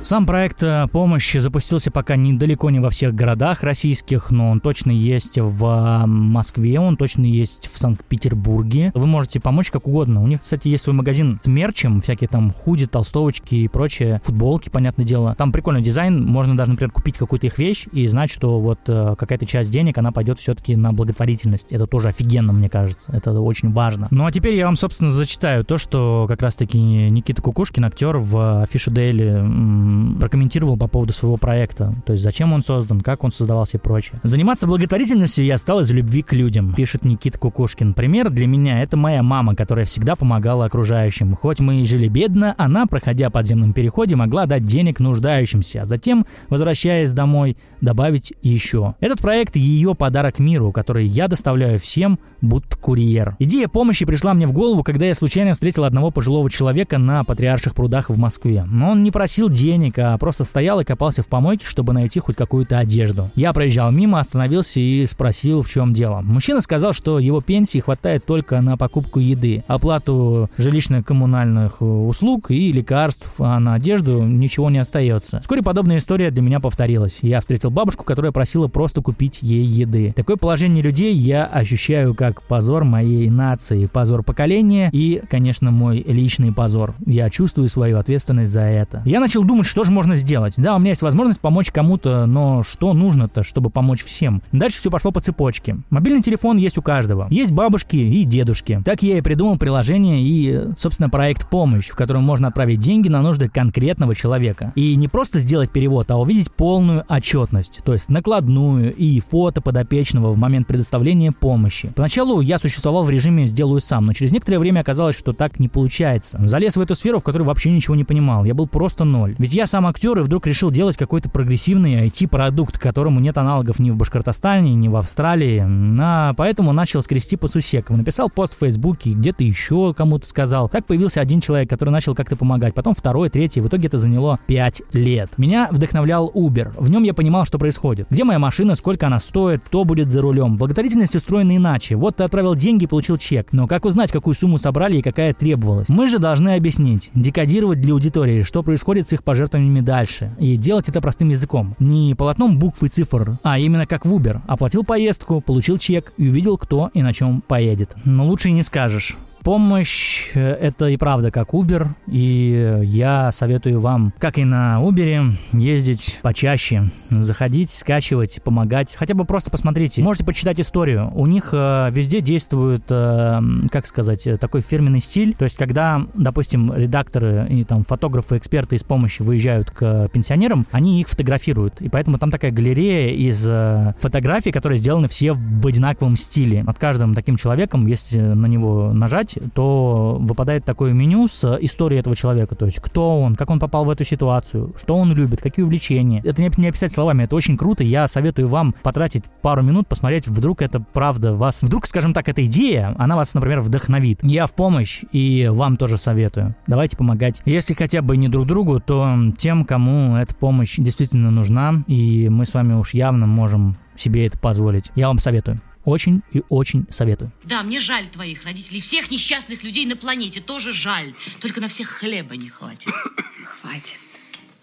Сам 0.04 0.26
проект 0.26 0.62
э, 0.62 0.86
помощи 0.92 1.38
запустился 1.38 1.90
пока 1.90 2.16
недалеко 2.16 2.68
не 2.68 2.78
во 2.78 2.90
всех 2.90 3.14
городах 3.14 3.62
российских, 3.62 4.30
но 4.30 4.50
он 4.50 4.60
точно 4.60 4.90
есть 4.90 5.38
в 5.38 6.04
Москве, 6.04 6.78
он 6.78 6.98
точно 6.98 7.24
есть 7.24 7.68
в 7.72 7.78
Санкт-Петербурге. 7.78 8.92
Вы 8.94 9.06
можете 9.06 9.40
помочь 9.40 9.70
как 9.70 9.88
угодно. 9.88 10.22
У 10.22 10.26
них, 10.26 10.42
кстати, 10.42 10.68
есть 10.68 10.84
свой 10.84 10.94
магазин 10.94 11.40
с 11.42 11.46
мерчем, 11.46 12.02
всякие 12.02 12.28
там 12.28 12.52
худи, 12.52 12.84
толстовочки 12.84 13.54
и 13.54 13.66
прочее, 13.66 14.20
футболки, 14.24 14.68
понятное 14.68 15.06
дело. 15.06 15.34
Там 15.38 15.52
прикольный 15.52 15.80
дизайн, 15.80 16.22
можно 16.22 16.54
даже, 16.54 16.72
например, 16.72 16.90
купить 16.90 17.16
какую-то 17.16 17.46
их 17.46 17.56
вещь 17.56 17.86
и 17.90 18.06
знать, 18.06 18.30
что 18.30 18.60
вот 18.60 18.80
э, 18.88 19.14
какая-то 19.18 19.46
часть 19.46 19.70
денег, 19.70 19.96
она 19.96 20.12
пойдет 20.12 20.38
все-таки 20.38 20.76
на 20.76 20.92
благотворительность. 20.92 21.72
Это 21.72 21.86
тоже 21.86 22.08
офигенно, 22.08 22.52
мне 22.52 22.68
кажется. 22.68 23.10
Это 23.10 23.32
очень 23.40 23.72
важно. 23.72 24.08
Ну 24.10 24.26
а 24.26 24.32
теперь 24.32 24.54
я 24.54 24.66
вам, 24.66 24.76
собственно, 24.76 25.10
зачитаю 25.10 25.64
то, 25.64 25.78
что 25.78 26.26
как 26.28 26.42
раз-таки 26.42 26.78
Никита 26.78 27.40
Кукушкин, 27.40 27.86
актер 27.86 28.18
в 28.18 28.64
Афишу 28.64 28.90
Дейли 28.90 29.93
прокомментировал 30.18 30.76
по 30.76 30.88
поводу 30.88 31.12
своего 31.12 31.37
проекта. 31.37 31.94
То 32.07 32.12
есть 32.12 32.24
зачем 32.24 32.52
он 32.52 32.62
создан, 32.62 33.00
как 33.00 33.24
он 33.24 33.33
создавался 33.33 33.76
и 33.76 33.80
прочее. 33.80 34.20
Заниматься 34.22 34.66
благотворительностью 34.66 35.44
я 35.44 35.57
стал 35.57 35.80
из 35.80 35.90
любви 35.90 36.22
к 36.22 36.33
людям, 36.33 36.74
пишет 36.74 37.04
Никит 37.04 37.38
Кукушкин. 37.38 37.94
Пример 37.94 38.30
для 38.30 38.46
меня 38.46 38.83
это 38.83 38.96
моя 38.96 39.22
мама, 39.22 39.54
которая 39.54 39.85
всегда 39.85 40.16
помогала 40.16 40.66
окружающим. 40.66 41.37
Хоть 41.37 41.61
мы 41.61 41.83
и 41.83 41.87
жили 41.87 42.09
бедно, 42.09 42.54
она, 42.59 42.87
проходя 42.87 43.30
подземном 43.30 43.72
переходе, 43.72 44.16
могла 44.16 44.46
дать 44.46 44.62
денег 44.64 45.00
нуждающимся, 45.00 45.83
а 45.83 45.85
затем, 45.85 46.26
возвращаясь 46.48 47.12
домой, 47.12 47.57
добавить 47.80 48.33
еще. 48.42 48.94
Этот 49.00 49.20
проект 49.20 49.57
ее 49.57 49.94
подарок 49.94 50.38
миру, 50.38 50.72
который 50.72 51.07
я 51.07 51.28
доставляю 51.28 51.78
всем, 51.78 52.18
будто 52.40 52.76
курьер. 52.76 53.37
Идея 53.38 53.68
помощи 53.68 54.04
пришла 54.04 54.35
мне 54.35 54.46
в 54.46 54.52
голову, 54.52 54.83
когда 54.83 55.07
я 55.07 55.14
случайно 55.14 55.54
встретил 55.54 55.85
одного 55.85 56.11
пожилого 56.11 56.50
человека 56.50 56.98
на 56.98 57.24
Патриарших 57.24 57.74
прудах 57.74 58.11
в 58.11 58.18
Москве. 58.18 58.64
Но 58.66 58.90
он 58.90 59.02
не 59.02 59.11
просил 59.11 59.48
денег, 59.48 59.84
а 59.99 60.16
просто 60.18 60.44
стоял 60.44 60.81
и 60.81 60.85
копался 60.85 61.23
в 61.23 61.29
помойке, 61.29 61.66
чтобы 61.66 61.92
найти 61.92 62.20
хоть 62.20 62.37
какую-то 62.37 62.79
одежду. 62.79 63.31
Я 63.35 63.53
проезжал 63.53 63.90
мимо, 63.90 64.20
остановился 64.20 64.81
и 64.81 65.07
спросил, 65.07 65.62
в 65.62 65.70
чем 65.70 65.92
дело. 65.92 66.20
Мужчина 66.23 66.61
сказал, 66.61 66.92
что 66.92 67.18
его 67.18 67.40
пенсии 67.40 67.79
хватает 67.79 68.25
только 68.25 68.61
на 68.61 68.77
покупку 68.77 69.20
еды, 69.20 69.64
оплату 69.66 70.51
жилищно-коммунальных 70.59 71.77
э, 71.81 71.85
услуг 71.85 72.51
и 72.51 72.73
лекарств, 72.73 73.35
а 73.38 73.59
на 73.59 73.75
одежду 73.75 74.23
ничего 74.23 74.70
не 74.70 74.79
остается. 74.79 75.40
Вскоре 75.40 75.62
подобная 75.62 75.99
история 75.99 76.31
для 76.31 76.42
меня 76.42 76.61
повторилась. 76.61 77.18
Я 77.23 77.40
встретил 77.40 77.70
бабушку, 77.70 78.05
которая 78.05 78.33
просила 78.33 78.68
просто 78.68 79.03
купить 79.03 79.40
ей 79.42 79.64
еды. 79.64 80.12
Такое 80.16 80.37
положение 80.37 80.83
людей 80.83 81.14
я 81.14 81.47
ощущаю 81.47 82.14
как 82.14 82.42
позор 82.42 82.85
моей 82.85 83.29
нации, 83.31 83.87
позор 83.87 84.23
поколения 84.23 84.90
и, 84.92 85.23
конечно, 85.29 85.70
мой 85.70 86.03
личный 86.07 86.53
позор. 86.53 86.94
Я 87.07 87.31
чувствую 87.31 87.68
свою 87.68 87.99
ответственность 87.99 88.51
за 88.51 88.62
это. 88.62 89.03
Я 89.05 89.20
начал 89.20 89.44
думать, 89.44 89.66
что 89.74 89.82
же 89.82 89.90
можно 89.90 90.14
сделать. 90.14 90.54
Да, 90.56 90.76
у 90.76 90.78
меня 90.78 90.90
есть 90.90 91.02
возможность 91.02 91.40
помочь 91.40 91.72
кому-то, 91.72 92.26
но 92.26 92.62
что 92.62 92.92
нужно-то, 92.92 93.42
чтобы 93.42 93.70
помочь 93.70 94.04
всем? 94.04 94.40
Дальше 94.52 94.78
все 94.78 94.88
пошло 94.88 95.10
по 95.10 95.18
цепочке. 95.18 95.78
Мобильный 95.90 96.22
телефон 96.22 96.58
есть 96.58 96.78
у 96.78 96.82
каждого. 96.82 97.26
Есть 97.28 97.50
бабушки 97.50 97.96
и 97.96 98.22
дедушки. 98.22 98.80
Так 98.84 99.02
я 99.02 99.18
и 99.18 99.20
придумал 99.20 99.58
приложение 99.58 100.22
и, 100.22 100.68
собственно, 100.78 101.10
проект 101.10 101.50
«Помощь», 101.50 101.88
в 101.88 101.96
котором 101.96 102.22
можно 102.22 102.46
отправить 102.46 102.78
деньги 102.78 103.08
на 103.08 103.20
нужды 103.20 103.48
конкретного 103.48 104.14
человека. 104.14 104.72
И 104.76 104.94
не 104.94 105.08
просто 105.08 105.40
сделать 105.40 105.72
перевод, 105.72 106.08
а 106.12 106.18
увидеть 106.18 106.52
полную 106.52 107.04
отчетность, 107.08 107.80
то 107.84 107.94
есть 107.94 108.10
накладную 108.10 108.94
и 108.94 109.18
фото 109.18 109.60
подопечного 109.60 110.30
в 110.30 110.38
момент 110.38 110.68
предоставления 110.68 111.32
помощи. 111.32 111.92
Поначалу 111.96 112.40
я 112.40 112.58
существовал 112.58 113.02
в 113.02 113.10
режиме 113.10 113.48
«сделаю 113.48 113.80
сам», 113.80 114.04
но 114.04 114.12
через 114.12 114.30
некоторое 114.30 114.60
время 114.60 114.82
оказалось, 114.82 115.18
что 115.18 115.32
так 115.32 115.58
не 115.58 115.68
получается. 115.68 116.38
Залез 116.46 116.76
в 116.76 116.80
эту 116.80 116.94
сферу, 116.94 117.18
в 117.18 117.24
которой 117.24 117.42
вообще 117.42 117.72
ничего 117.72 117.96
не 117.96 118.04
понимал. 118.04 118.44
Я 118.44 118.54
был 118.54 118.68
просто 118.68 119.02
ноль. 119.02 119.34
Ведь 119.38 119.52
я 119.52 119.63
сам 119.66 119.87
актер 119.87 120.18
и 120.18 120.22
вдруг 120.22 120.46
решил 120.46 120.70
делать 120.70 120.96
какой-то 120.96 121.29
прогрессивный 121.31 122.07
IT-продукт, 122.07 122.79
которому 122.79 123.20
нет 123.20 123.38
аналогов 123.38 123.79
ни 123.79 123.90
в 123.90 123.96
Башкортостане, 123.96 124.74
ни 124.74 124.88
в 124.88 124.96
Австралии. 124.96 125.64
А 126.00 126.35
поэтому 126.35 126.72
начал 126.72 127.03
скрести 127.03 127.37
по 127.37 127.48
сусекам. 127.48 127.98
Написал 127.98 128.31
пост 128.31 128.55
в 128.55 128.59
Фейсбуке, 128.59 129.12
где-то 129.12 129.44
еще 129.44 129.94
кому-то 129.94 130.27
сказал. 130.27 130.68
Так 130.68 130.87
появился 130.87 131.20
один 131.20 131.40
человек, 131.40 131.68
который 131.70 131.90
начал 131.90 132.14
как-то 132.14 132.37
помогать. 132.37 132.74
Потом 132.74 132.94
второй, 132.94 133.29
третий. 133.29 133.61
В 133.61 133.68
итоге 133.68 133.88
это 133.88 133.98
заняло 133.98 134.38
5 134.46 134.83
лет. 134.92 135.38
Меня 135.38 135.68
вдохновлял 135.70 136.31
Uber. 136.35 136.72
В 136.77 136.90
нем 136.90 137.03
я 137.03 137.14
понимал, 137.14 137.44
что 137.44 137.59
происходит. 137.59 138.07
Где 138.11 138.24
моя 138.24 138.38
машина, 138.38 138.74
сколько 138.74 139.07
она 139.07 139.20
стоит, 139.20 139.62
кто 139.64 139.85
будет 139.85 140.11
за 140.11 140.20
рулем. 140.20 140.57
Благотворительность 140.57 141.16
устроена 141.16 141.57
иначе. 141.57 141.96
Вот 141.96 142.16
ты 142.16 142.24
отправил 142.24 142.55
деньги, 142.55 142.87
получил 142.87 143.18
чек. 143.18 143.53
Но 143.53 143.66
как 143.66 143.85
узнать, 143.85 144.12
какую 144.12 144.35
сумму 144.35 144.59
собрали 144.59 144.98
и 144.98 145.03
какая 145.03 145.35
требовалась? 145.35 145.88
Мы 145.88 146.09
же 146.09 146.18
должны 146.18 146.55
объяснить, 146.55 147.11
декодировать 147.14 147.81
для 147.81 147.92
аудитории, 147.94 148.42
что 148.42 148.62
происходит 148.62 149.09
с 149.09 149.12
их 149.12 149.22
пожертвованиями 149.44 149.80
дальше. 149.80 150.30
И 150.38 150.57
делать 150.57 150.88
это 150.88 151.00
простым 151.00 151.28
языком. 151.28 151.76
Не 151.78 152.14
полотном 152.14 152.59
букв 152.59 152.83
и 152.83 152.88
цифр, 152.88 153.38
а 153.42 153.59
именно 153.59 153.87
как 153.87 154.07
в 154.07 154.14
Uber. 154.14 154.40
Оплатил 154.46 154.85
поездку, 154.85 155.40
получил 155.40 155.78
чек 155.78 156.12
и 156.16 156.28
увидел, 156.28 156.57
кто 156.57 156.90
и 156.94 157.02
на 157.02 157.12
чем 157.12 157.42
поедет. 157.42 157.94
Но 158.04 158.26
лучше 158.26 158.48
и 158.48 158.52
не 158.52 158.62
скажешь. 158.62 159.16
Помощь 159.44 160.30
э,— 160.35 160.40
это 160.61 160.87
и 160.87 160.96
правда 160.96 161.30
как 161.30 161.50
Uber, 161.50 161.88
и 162.07 162.80
я 162.83 163.30
советую 163.30 163.78
вам, 163.78 164.14
как 164.18 164.38
и 164.38 164.44
на 164.44 164.78
Uber, 164.80 165.33
ездить 165.52 166.18
почаще, 166.22 166.85
заходить, 167.11 167.68
скачивать, 167.68 168.40
помогать, 168.42 168.94
хотя 168.98 169.12
бы 169.12 169.26
просто 169.26 169.50
посмотрите. 169.50 170.02
Можете 170.02 170.24
почитать 170.24 170.59
историю. 170.61 171.12
У 171.14 171.26
них 171.26 171.50
э, 171.52 171.90
везде 171.92 172.22
действует, 172.22 172.85
э, 172.88 173.40
как 173.70 173.87
сказать, 173.87 174.26
такой 174.40 174.62
фирменный 174.62 175.00
стиль, 175.00 175.35
то 175.35 175.44
есть 175.44 175.59
когда, 175.59 176.07
допустим, 176.14 176.72
редакторы 176.74 177.46
и 177.50 177.64
там 177.64 177.85
фотографы, 177.85 178.38
эксперты 178.38 178.76
из 178.76 178.83
помощи 178.83 179.20
выезжают 179.20 179.70
к 179.70 180.09
пенсионерам, 180.09 180.66
они 180.70 181.02
их 181.02 181.09
фотографируют, 181.11 181.83
и 181.83 181.90
поэтому 181.90 182.18
там 182.18 182.30
такая 182.30 182.50
галерея 182.50 183.14
из 183.14 183.46
э, 183.46 183.92
фотографий, 183.98 184.52
которые 184.52 184.78
сделаны 184.78 185.09
все 185.09 185.35
в 185.35 185.66
одинаковом 185.66 186.16
стиле. 186.16 186.62
Над 186.62 186.78
каждым 186.78 187.14
таким 187.14 187.37
человеком, 187.37 187.87
если 187.87 188.20
на 188.20 188.46
него 188.46 188.90
нажать, 188.94 189.34
то 189.55 190.16
выпадает 190.20 190.64
такое 190.64 190.92
меню 190.92 191.29
с 191.29 191.59
историей 191.61 192.01
этого 192.01 192.16
человека, 192.16 192.55
то 192.55 192.66
есть 192.66 192.81
кто 192.81 193.20
он, 193.20 193.37
как 193.37 193.51
он 193.51 193.59
попал 193.59 193.85
в 193.85 193.90
эту 193.90 194.05
ситуацию, 194.05 194.75
что 194.81 194.97
он 194.97 195.12
любит, 195.12 195.40
какие 195.40 195.64
увлечения. 195.64 196.20
Это 196.25 196.42
не, 196.42 196.51
не 196.57 196.68
описать 196.68 196.92
словами, 196.92 197.25
это 197.25 197.37
очень 197.37 197.57
круто, 197.57 197.85
я 197.85 198.09
советую 198.09 198.49
вам 198.49 198.75
потратить 198.83 199.25
пару 199.42 199.62
минут, 199.62 199.87
посмотреть, 199.88 200.27
вдруг 200.27 200.62
это 200.62 200.81
правда 200.81 201.35
вас, 201.35 201.62
вдруг, 201.62 201.87
скажем 201.87 202.12
так, 202.12 202.29
эта 202.29 202.44
идея, 202.44 202.94
она 202.99 203.16
вас, 203.16 203.35
например, 203.35 203.61
вдохновит. 203.61 204.20
Я 204.23 204.47
в 204.47 204.55
помощь 204.55 205.03
и 205.12 205.49
вам 205.53 205.77
тоже 205.77 205.97
советую. 205.97 206.55
Давайте 206.66 206.97
помогать. 206.97 207.42
Если 207.44 207.75
хотя 207.75 208.03
бы 208.03 208.16
не 208.16 208.29
друг 208.29 208.47
другу, 208.47 208.81
то 208.81 209.14
тем, 209.37 209.64
кому 209.64 210.16
эта 210.16 210.35
помощь 210.35 210.77
действительно 210.77 211.31
нужна, 211.31 211.85
и 211.87 212.29
мы 212.29 212.44
с 212.47 212.55
вами 212.55 212.75
уж 212.75 212.94
явно 212.94 213.27
можем 213.27 213.77
себе 213.97 214.27
это 214.27 214.38
позволить. 214.38 214.90
Я 214.94 215.09
вам 215.09 215.18
советую. 215.18 215.61
Очень 215.85 216.23
и 216.33 216.42
очень 216.49 216.87
советую. 216.90 217.31
Да, 217.42 217.62
мне 217.62 217.79
жаль 217.79 218.07
твоих 218.09 218.44
родителей, 218.44 218.81
всех 218.81 219.11
несчастных 219.11 219.62
людей 219.62 219.85
на 219.85 219.97
планете 219.97 220.40
тоже 220.40 220.73
жаль. 220.73 221.14
Только 221.40 221.61
на 221.61 221.68
всех 221.68 221.88
хлеба 221.88 222.37
не 222.37 222.49
хватит. 222.49 222.92
Хватит, 223.61 223.97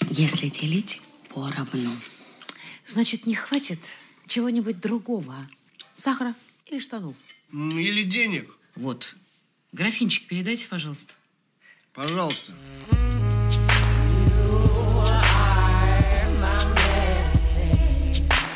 если 0.10 0.50
делить 0.50 1.02
поровну. 1.30 1.92
Значит, 2.86 3.26
не 3.26 3.36
хватит 3.36 3.80
чего-нибудь 4.28 4.80
другого. 4.80 5.36
Сахара 5.96 6.36
или 6.66 6.80
штанов. 6.80 7.16
Или 7.52 8.04
денег. 8.04 8.52
Вот. 8.76 9.16
Графинчик 9.72 10.28
передайте, 10.28 10.68
пожалуйста. 10.68 11.14
Пожалуйста. 11.94 12.54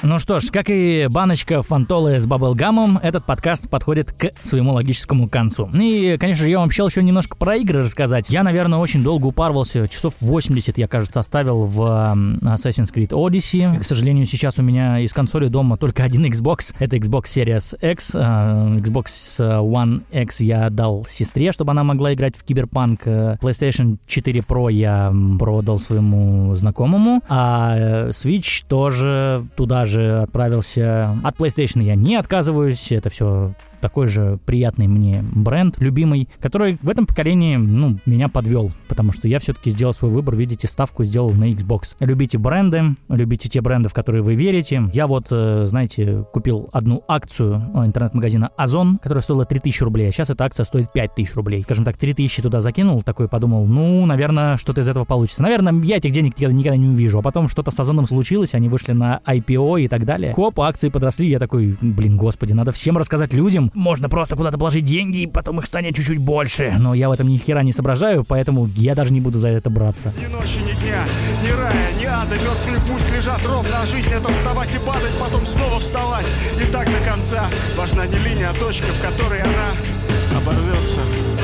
Ну 0.08 0.20
что 0.20 0.40
ж, 0.40 0.52
как 0.52 0.70
и 0.70 1.08
баночка 1.10 1.64
фантолы 1.64 2.20
с 2.20 2.28
баблгамом, 2.28 3.00
этот 3.02 3.26
подкаст 3.26 3.68
подходит 3.68 4.12
к 4.12 4.34
своему 4.44 4.72
логическому 4.74 5.28
концу. 5.28 5.68
И, 5.74 6.18
конечно 6.20 6.46
же, 6.46 6.52
я 6.52 6.60
вам 6.60 6.68
обещал 6.68 6.90
еще 6.90 7.02
немножко 7.02 7.36
про 7.36 7.56
игры 7.56 7.82
рассказать. 7.82 8.30
Я, 8.30 8.44
наверное, 8.44 8.78
очень 8.78 9.02
долго 9.02 9.26
упарывался. 9.26 9.88
Часов 9.88 10.14
80 10.20 10.78
я, 10.78 10.88
кажется, 10.88 11.20
оставил 11.20 11.64
в 11.64 11.82
Assassin's 11.82 12.94
Creed 12.94 13.10
Odyssey. 13.10 13.78
И, 13.78 13.80
к 13.80 13.84
сожалению, 13.84 14.28
сейчас 14.28 14.60
у 14.60 14.62
меня 14.62 15.00
из 15.00 15.12
консоли 15.12 15.48
дома 15.48 15.76
только 15.76 16.04
один 16.04 16.24
Xbox. 16.26 16.76
Это 16.78 16.98
Xbox 16.98 17.24
Series 17.24 17.92
X. 17.92 18.14
Xbox 18.14 19.40
One 19.40 20.04
X 20.12 20.40
я 20.42 20.68
отдал 20.68 21.06
сестре, 21.06 21.52
чтобы 21.52 21.72
она 21.72 21.84
могла 21.84 22.14
играть 22.14 22.38
в 22.38 22.44
Киберпанк. 22.44 23.08
PlayStation 23.08 23.98
4 24.06 24.42
Pro 24.42 24.72
я 24.72 25.12
продал 25.40 25.80
своему 25.80 26.54
знакомому. 26.54 27.24
А 27.28 28.10
Switch 28.10 28.64
тоже 28.68 29.48
туда 29.56 29.88
же 29.88 29.95
отправился. 29.96 31.18
От 31.24 31.38
PlayStation 31.38 31.84
я 31.84 31.96
не 31.96 32.16
отказываюсь, 32.16 32.92
это 32.92 33.10
все 33.10 33.54
такой 33.82 34.08
же 34.08 34.40
приятный 34.46 34.88
мне 34.88 35.24
бренд, 35.34 35.76
любимый, 35.80 36.30
который 36.40 36.78
в 36.82 36.90
этом 36.90 37.06
поколении, 37.06 37.58
ну, 37.58 37.98
меня 38.06 38.30
подвел, 38.30 38.72
потому 38.88 39.14
что 39.14 39.28
я 39.28 39.40
все-таки 39.40 39.72
сделал 39.72 39.94
свой 39.94 40.12
выбор, 40.12 40.36
видите, 40.36 40.68
ставку 40.68 41.04
сделал 41.04 41.32
на 41.32 41.52
Xbox. 41.52 41.96
Любите 42.00 42.38
бренды, 42.38 42.96
любите 43.10 43.50
те 43.50 43.62
бренды, 43.62 43.90
в 43.90 43.94
которые 43.94 44.22
вы 44.22 44.36
верите. 44.36 44.90
Я 44.94 45.08
вот, 45.08 45.28
э, 45.32 45.66
знаете, 45.66 46.26
купил 46.34 46.70
одну 46.72 47.04
акцию 47.08 47.56
интернет-магазина 47.74 48.50
Озон, 48.58 48.98
которая 48.98 49.22
стоила 49.22 49.46
3000 49.46 49.84
рублей, 49.84 50.10
а 50.10 50.12
сейчас 50.12 50.30
эта 50.30 50.44
акция 50.46 50.64
стоит 50.64 50.92
5000 50.92 51.36
рублей. 51.36 51.64
Скажем 51.64 51.86
так, 51.86 51.98
3000 51.98 52.42
туда 52.42 52.62
закинул, 52.62 53.02
такой 53.04 53.28
подумал, 53.28 53.66
ну, 53.66 54.06
наверное, 54.06 54.58
что-то 54.58 54.82
из 54.82 54.90
этого 54.90 55.06
получится. 55.06 55.42
Наверное, 55.42 55.74
я 55.84 55.98
этих 55.98 56.12
денег 56.12 56.38
никогда, 56.38 56.58
никогда 56.58 56.78
не 56.78 56.88
увижу, 56.88 57.20
а 57.20 57.22
потом 57.22 57.48
что-то 57.48 57.72
с 57.72 57.80
Озоном 57.80 58.08
случилось, 58.08 58.54
они 58.54 58.70
вышли 58.70 58.94
на 58.94 59.22
IPO 59.26 59.82
и 59.82 59.88
так 59.88 60.06
далее. 60.06 60.34
Хоп, 60.34 60.60
акции 60.60 60.90
подросли, 60.90 61.30
я 61.30 61.40
такой, 61.40 61.78
блин, 61.82 62.18
господи, 62.18 62.54
надо 62.54 62.72
всем 62.72 62.98
рассказать 62.98 63.34
людям, 63.34 63.65
можно 63.74 64.10
просто 64.10 64.36
куда-то 64.36 64.58
положить 64.58 64.86
деньги, 64.86 65.24
и 65.24 65.28
потом 65.28 65.60
их 65.60 65.66
станет 65.66 65.96
чуть-чуть 65.96 66.20
больше. 66.20 66.76
Но 66.80 66.94
я 66.94 67.10
в 67.10 67.12
этом 67.12 67.28
ни 67.28 67.38
хера 67.38 67.64
не 67.64 67.72
соображаю, 67.72 68.24
поэтому 68.24 68.68
я 68.76 68.96
даже 68.96 69.14
не 69.14 69.22
буду 69.22 69.40
за 69.40 69.50
это 69.50 69.70
браться. 69.70 70.14
Ни 70.20 70.28
ночи, 70.28 70.58
ни 70.60 70.74
дня, 70.84 71.04
ни 71.44 71.52
рая, 71.52 71.92
ни 72.00 72.06
ада 72.06 72.36
Мертвые 72.36 72.82
пусть 72.88 73.16
лежат 73.16 73.40
ровно, 73.46 73.82
а 73.82 73.86
жизнь 73.86 74.10
это 74.10 74.32
вставать 74.32 74.74
и 74.76 74.80
падать 74.80 75.12
Потом 75.20 75.46
снова 75.46 75.80
вставать, 75.80 76.26
и 76.62 76.72
так 76.72 76.86
до 76.86 77.10
конца 77.10 77.46
Важна 77.78 78.06
не 78.08 78.18
линия, 78.18 78.50
а 78.50 78.60
точка, 78.60 78.86
в 78.86 79.02
которой 79.02 79.42
она 79.42 80.38
оборвется 80.38 81.35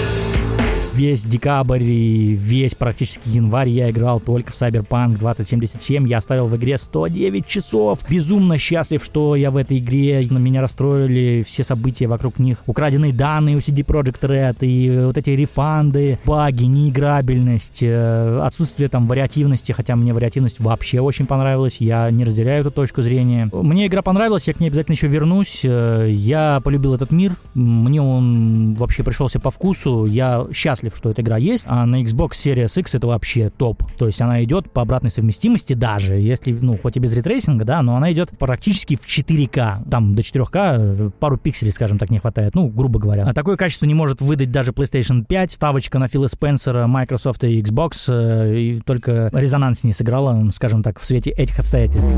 весь 1.01 1.25
декабрь 1.25 1.81
и 1.81 2.35
весь 2.35 2.75
практически 2.75 3.27
январь 3.29 3.69
я 3.69 3.89
играл 3.89 4.19
только 4.19 4.51
в 4.51 4.55
Cyberpunk 4.55 5.17
2077. 5.17 6.07
Я 6.07 6.19
оставил 6.19 6.45
в 6.45 6.55
игре 6.55 6.77
109 6.77 7.47
часов. 7.47 7.99
Безумно 8.07 8.59
счастлив, 8.59 9.03
что 9.03 9.35
я 9.35 9.49
в 9.49 9.57
этой 9.57 9.79
игре. 9.79 10.21
На 10.29 10.37
меня 10.37 10.61
расстроили 10.61 11.43
все 11.45 11.63
события 11.63 12.05
вокруг 12.05 12.37
них. 12.37 12.59
Украденные 12.67 13.13
данные 13.13 13.55
у 13.55 13.59
CD 13.59 13.83
Projekt 13.83 14.21
Red 14.21 14.57
и 14.63 15.05
вот 15.05 15.17
эти 15.17 15.31
рефанды, 15.31 16.19
баги, 16.23 16.65
неиграбельность, 16.65 17.79
э, 17.81 18.39
отсутствие 18.43 18.87
там 18.87 19.07
вариативности, 19.07 19.71
хотя 19.71 19.95
мне 19.95 20.13
вариативность 20.13 20.59
вообще 20.59 21.01
очень 21.01 21.25
понравилась. 21.25 21.77
Я 21.79 22.11
не 22.11 22.25
разделяю 22.25 22.61
эту 22.61 22.69
точку 22.69 23.01
зрения. 23.01 23.49
Мне 23.51 23.87
игра 23.87 24.03
понравилась, 24.03 24.47
я 24.47 24.53
к 24.53 24.59
ней 24.59 24.67
обязательно 24.67 24.93
еще 24.93 25.07
вернусь. 25.07 25.61
Э, 25.63 26.07
Я 26.11 26.61
полюбил 26.63 26.93
этот 26.93 27.09
мир. 27.11 27.33
Мне 27.55 28.01
он 28.01 28.75
вообще 28.75 29.03
пришелся 29.03 29.39
по 29.39 29.49
вкусу. 29.49 30.05
Я 30.05 30.45
счастлив, 30.53 30.90
что 30.95 31.09
эта 31.09 31.21
игра 31.21 31.37
есть. 31.37 31.65
А 31.67 31.85
на 31.85 32.01
Xbox 32.01 32.31
Series 32.31 32.79
X 32.79 32.95
это 32.95 33.07
вообще 33.07 33.49
топ. 33.49 33.83
То 33.97 34.07
есть 34.07 34.21
она 34.21 34.43
идет 34.43 34.71
по 34.71 34.81
обратной 34.81 35.09
совместимости 35.11 35.73
даже, 35.73 36.15
если, 36.15 36.51
ну, 36.51 36.77
хоть 36.81 36.97
и 36.97 36.99
без 36.99 37.13
ray 37.13 37.26
tracing 37.26 37.57
а, 37.57 37.65
да, 37.65 37.81
но 37.81 37.95
она 37.95 38.11
идет 38.11 38.31
практически 38.37 38.95
в 38.95 39.05
4К. 39.05 39.89
Там 39.89 40.15
до 40.15 40.21
4К 40.21 40.49
э, 40.77 41.09
пару 41.19 41.37
пикселей, 41.37 41.71
скажем 41.71 41.97
так, 41.97 42.09
не 42.09 42.19
хватает. 42.19 42.55
Ну, 42.55 42.67
грубо 42.69 42.99
говоря. 42.99 43.25
А 43.25 43.33
такое 43.33 43.55
качество 43.57 43.85
не 43.85 43.93
может 43.93 44.21
выдать 44.21 44.51
даже 44.51 44.71
PlayStation 44.71 45.25
5. 45.25 45.51
Ставочка 45.51 45.99
на 45.99 46.07
Фила 46.07 46.27
Спенсера, 46.27 46.87
Microsoft 46.87 47.43
и 47.43 47.61
Xbox. 47.61 48.05
э, 48.09 48.57
И 48.59 48.79
только 48.81 49.29
резонанс 49.33 49.83
не 49.83 49.93
сыграла, 49.93 50.49
скажем 50.51 50.83
так, 50.83 50.99
в 50.99 51.05
свете 51.05 51.31
этих 51.31 51.59
обстоятельств. 51.59 52.13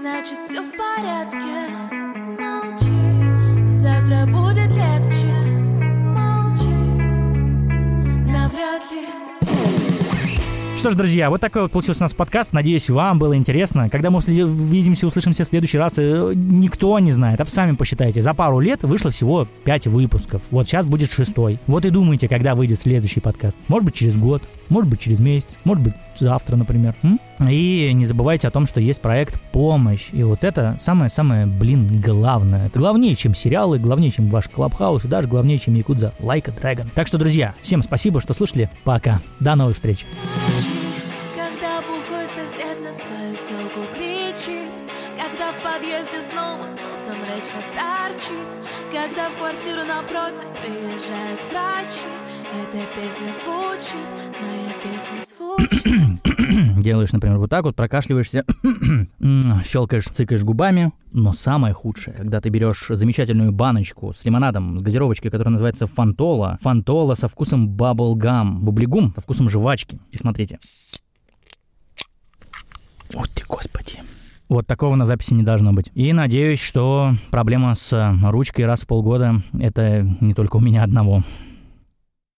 Значит 0.00 0.38
все 0.48 0.62
в 0.62 0.70
порядке. 0.76 1.57
Навряд 8.58 8.92
ли. 8.92 9.06
Что 10.76 10.90
ж, 10.90 10.94
друзья, 10.94 11.28
вот 11.28 11.40
такой 11.40 11.62
вот 11.62 11.72
получился 11.72 12.02
у 12.02 12.04
нас 12.04 12.14
подкаст. 12.14 12.52
Надеюсь, 12.52 12.88
вам 12.88 13.18
было 13.18 13.36
интересно. 13.36 13.90
Когда 13.90 14.10
мы 14.10 14.18
увидимся, 14.18 15.08
услышимся 15.08 15.42
в 15.42 15.48
следующий 15.48 15.76
раз, 15.76 15.94
э, 15.98 16.32
никто 16.36 16.96
не 17.00 17.10
знает. 17.10 17.40
А 17.40 17.46
сами 17.46 17.74
посчитайте. 17.74 18.22
За 18.22 18.32
пару 18.32 18.60
лет 18.60 18.84
вышло 18.84 19.10
всего 19.10 19.48
5 19.64 19.88
выпусков. 19.88 20.42
Вот 20.52 20.68
сейчас 20.68 20.86
будет 20.86 21.10
шестой. 21.10 21.58
Вот 21.66 21.84
и 21.84 21.90
думайте, 21.90 22.28
когда 22.28 22.54
выйдет 22.54 22.78
следующий 22.78 23.18
подкаст. 23.18 23.58
Может 23.66 23.86
быть, 23.86 23.94
через 23.94 24.16
год, 24.16 24.40
может 24.68 24.88
быть, 24.88 25.00
через 25.00 25.18
месяц, 25.18 25.56
может 25.64 25.82
быть, 25.82 25.94
завтра, 26.16 26.54
например. 26.54 26.94
М? 27.02 27.18
И 27.46 27.90
не 27.92 28.04
забывайте 28.04 28.48
о 28.48 28.50
том, 28.50 28.66
что 28.66 28.80
есть 28.80 29.00
проект 29.00 29.40
«Помощь». 29.52 30.08
И 30.12 30.22
вот 30.22 30.42
это 30.42 30.76
самое-самое, 30.80 31.46
блин, 31.46 32.00
главное. 32.04 32.66
Это 32.66 32.78
главнее, 32.78 33.14
чем 33.14 33.34
сериалы, 33.34 33.78
главнее, 33.78 34.10
чем 34.10 34.28
ваш 34.28 34.48
Клабхаус, 34.48 35.04
и 35.04 35.08
даже 35.08 35.28
главнее, 35.28 35.58
чем 35.58 35.74
Якудза 35.74 36.12
Like 36.18 36.50
a 36.50 36.52
Dragon. 36.52 36.88
Так 36.94 37.06
что, 37.06 37.18
друзья, 37.18 37.54
всем 37.62 37.82
спасибо, 37.82 38.20
что 38.20 38.34
слушали. 38.34 38.70
Пока. 38.84 39.20
До 39.40 39.54
новых 39.54 39.76
встреч. 39.76 40.04
Когда 41.36 41.80
бухой 41.82 42.26
сосед 42.26 42.80
на 42.82 42.92
свою 42.92 43.36
телку 43.44 43.80
кричит 43.94 44.70
Когда 45.16 45.52
в 45.52 45.62
подъезде 45.62 46.20
снова 46.20 46.64
кто-то 46.64 47.16
мрачно 47.18 47.62
торчит 47.74 48.48
Когда 48.90 49.30
в 49.30 49.36
квартиру 49.38 49.84
напротив 49.84 50.46
приезжают 50.60 51.40
врачи 51.50 52.08
Эта 52.52 52.78
песня 52.94 53.32
звучит, 53.32 54.08
моя 54.40 54.72
песня 54.82 55.20
звучит 55.22 56.37
Делаешь, 56.80 57.12
например, 57.12 57.38
вот 57.38 57.50
так 57.50 57.64
вот, 57.64 57.76
прокашливаешься, 57.76 58.44
щелкаешь, 59.64 60.04
цыкаешь 60.04 60.42
губами. 60.42 60.92
Но 61.12 61.32
самое 61.32 61.74
худшее, 61.74 62.16
когда 62.16 62.40
ты 62.40 62.48
берешь 62.50 62.86
замечательную 62.88 63.52
баночку 63.52 64.12
с 64.12 64.24
лимонадом, 64.24 64.78
с 64.78 64.82
газировочкой, 64.82 65.30
которая 65.30 65.52
называется 65.52 65.86
фантола. 65.86 66.58
Фантола 66.60 67.14
со 67.14 67.28
вкусом 67.28 67.68
баблгам. 67.68 68.64
Бублигум 68.64 69.12
со 69.14 69.20
вкусом 69.20 69.48
жвачки. 69.48 69.98
И 70.10 70.16
смотрите. 70.16 70.58
Вот 73.14 73.30
ты, 73.30 73.42
господи. 73.48 74.00
Вот 74.48 74.66
такого 74.66 74.94
на 74.96 75.04
записи 75.04 75.34
не 75.34 75.42
должно 75.42 75.72
быть. 75.72 75.90
И 75.94 76.12
надеюсь, 76.12 76.60
что 76.60 77.12
проблема 77.30 77.74
с 77.74 78.14
ручкой 78.22 78.66
раз 78.66 78.82
в 78.82 78.86
полгода— 78.86 79.42
это 79.58 80.06
не 80.20 80.34
только 80.34 80.56
у 80.56 80.60
меня 80.60 80.84
одного. 80.84 81.22